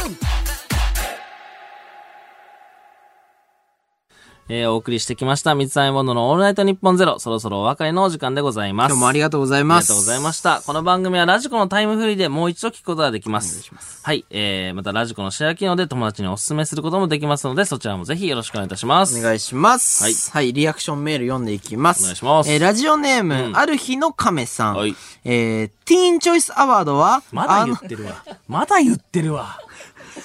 [4.50, 5.56] えー、お送りしてきました。
[5.56, 7.18] 三つ編みボンドのオールナイトニッポンゼロ。
[7.18, 8.92] そろそろお別れのお時間でございます。
[8.92, 9.88] 今日もありがとうございあります。
[9.90, 10.62] がとうございました。
[10.66, 13.72] この番組はラジコのタイムフリーでもう一度聞くことができます。
[14.04, 14.26] はい。
[14.30, 19.18] えー、またラジコのシェア機能で友達にお勧めすることもできますので、そちらもぜひよろしくお願いいたします。
[19.18, 20.04] お願いします。
[20.04, 20.52] はいはい。
[20.52, 22.02] リアクションメール読んでいきます。
[22.02, 24.76] お願いしますえーラジオネーム、うんある日の亀さん。
[24.76, 28.24] はいえー、ティーンチョイスアワードは、まだ言ってるわ。
[28.50, 29.58] まだ言ってるわ。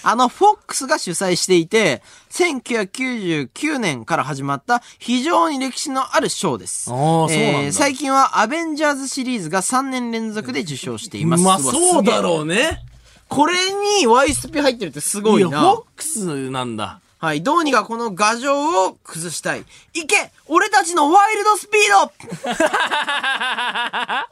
[0.02, 6.90] あの、フォックスが主催していて、1999年から始まった非常に歴史のある賞です。
[6.90, 6.96] あー
[7.28, 11.44] そうなんだ最近はアベンジャーズシリーズが3年連続で受賞しています。
[11.44, 12.82] まあ、わそうだろうね。
[13.28, 13.54] これ
[14.00, 15.60] にワイスピ入ってるってすごいや、な。
[15.60, 17.00] フォックスなんだ。
[17.18, 19.64] はい、どうにかこの牙城を崩したい。
[19.92, 21.80] いけ俺たちのワイルドスピー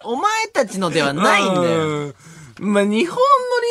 [0.04, 2.14] ド お前たちのではないんだよ。
[2.60, 2.72] うん。
[2.72, 3.22] まあ、日本の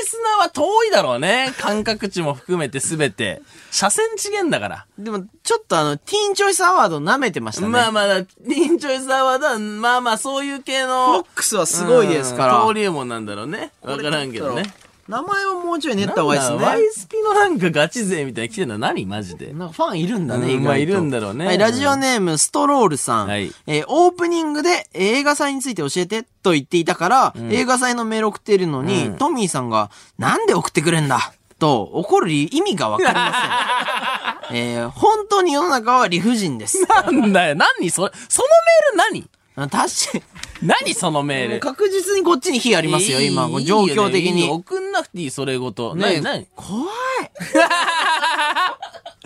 [0.02, 1.54] リスナーは遠いだろうね。
[1.60, 3.42] 感覚値も含めてすべて。
[3.72, 4.86] 車線違えんだから。
[4.98, 7.68] でも、ちょっとあの、ティーンチョイスアワード舐めてましたね。
[7.70, 11.26] まあまあ、ティーンチョイスアワードは、まあまあ、そういう系フォのッ。
[11.36, 12.54] クスはすごいですから。
[12.60, 13.72] 登竜門なんだろうね。
[13.82, 14.64] わからんけどね。
[15.08, 16.90] 名前をもうちょい練った方がいいですなんだワイね。
[16.90, 19.54] スピのなんかガチ勢みたいに来てんの何マジで？
[19.54, 23.28] なんかファンいるんだね、うんいるんだろうねはい、ラジオネーム、ストロールさん。
[23.28, 31.34] はいえーオープニングで映画祭について教えてと言っていたから、映画祭のメール送っているのに、トミーさんが、なんで送ってくれんだ？
[31.60, 33.32] と怒る意味がわかりま
[34.50, 34.58] せん。
[34.58, 36.86] えー本当に世の中は理不尽です。
[36.88, 40.24] なんだよ、何それ、そのメールあ確かに。
[40.62, 41.60] 何 何そのメール。
[41.60, 43.50] 確実にこっちに火ありますよ、いい今。
[43.62, 44.42] 状況的に。
[44.42, 45.96] いいよ送んなくていい、それごと。
[45.96, 46.22] ね
[46.56, 46.88] 怖い。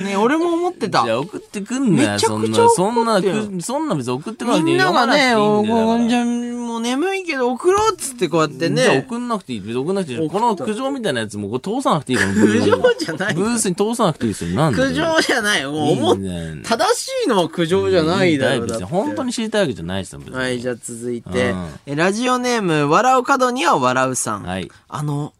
[0.04, 1.16] ね俺も思ってたじゃ。
[1.16, 2.48] あ送ってくんなよ、めちゃそんな。
[2.48, 3.22] くちゃそんな
[3.62, 9.06] そんな別に送ってこなくていいみんながね、んじゃあもう眠いけど送ろうっつってこうやってじゃあね。
[9.08, 9.60] 送んなくていい。
[9.60, 10.30] 別に送んなくていい。
[10.30, 12.34] この苦情みたいなやつもこれ通さなくていいから。
[12.34, 14.56] 苦苦情じゃないブースに通さなくていいですよ。
[14.56, 15.66] なんで苦情じゃない。
[15.66, 18.68] もう思っ正しいのは苦情じゃないだろう。
[18.68, 20.22] 別にだって本当に知りたいわけじゃないですよ。
[20.32, 21.54] はい、じゃあ続いて
[21.86, 24.44] ラジオネーム、笑う角には笑うさん。
[24.44, 24.70] はい。
[24.88, 25.34] あの、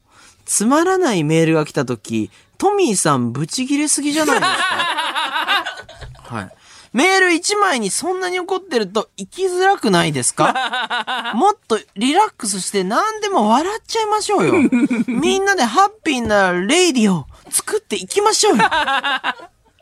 [0.46, 6.36] つまらないメールが来た時、トミーさんブチ切れすぎじゃないですか？
[6.36, 6.50] はい。
[6.92, 11.32] メール1枚にそんなに怒ってると生きづらくないですか？
[11.36, 14.54] もっとリラックスして何でも笑っちゃいましょうよ。
[15.08, 18.64] みんなでハッピーなレイディを作っていきましょうよ。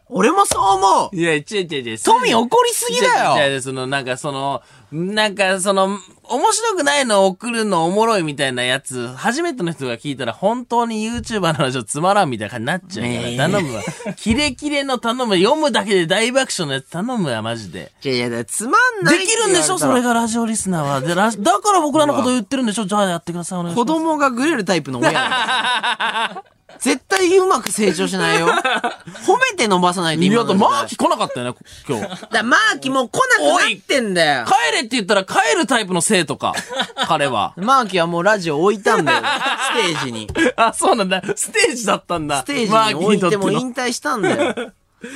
[0.10, 1.16] 俺もそう思う。
[1.16, 2.00] いや、違う違う違う。
[2.00, 3.38] トミー怒りすぎだよ。
[3.38, 13.84] 違う違うその、なんかその、なんかその、面白くないのを送るのおもろいみたいなやつ、初めての人が聞いたら本当に YouTuber の話をつまらんみたいな感じになっちゃうから、頼むわ。
[14.16, 15.36] キレキレの頼む。
[15.38, 17.92] 読むだけで大爆笑のやつ頼むわ、マジで。
[18.04, 21.02] いやいや、つまんないできるんでしょそれがラジオリスナーは。
[21.02, 21.16] で、だ
[21.60, 24.00] から僕らのこと言ってるんでしょじゃあやってください、お願いし子ます。
[24.00, 26.44] 供がグレるタイプの親
[26.80, 28.48] 絶対うまく成長しないよ。
[29.26, 31.58] 褒めて伸ばさないといや、だ今の時代マーキ来なかったよね、
[31.88, 32.04] 今日。
[32.04, 34.46] だからマーキもう来なくなってんだよ。
[34.46, 36.54] 帰れって言ったら帰るタイプの生徒か。
[37.08, 37.54] 彼は。
[37.58, 39.22] マーキはもうラジオ置いたんだよ。
[39.24, 40.28] ステージに。
[40.56, 41.22] あ、そうなんだ。
[41.36, 42.40] ステージだったんだ。
[42.42, 44.72] ステージに置いてキにとってのも引退したんだよ。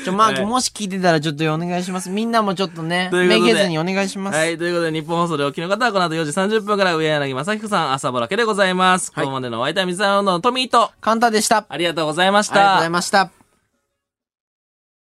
[0.05, 2.09] ちょ、マーキもし聞いてたらちょっとお願いします。
[2.09, 4.37] みんなもちょっとね、とめげずにお願いします。
[4.37, 4.57] はい。
[4.57, 9.11] ということで、日本放送でお聞きの方は、この後4時30分から上柳正彦さん、朝ぼらけでございます。
[9.11, 11.57] ここまでのお相手は水溜りボンドのトミーと、簡単でした。
[11.57, 12.53] あありがとうございました。
[12.55, 13.40] りがとうございました。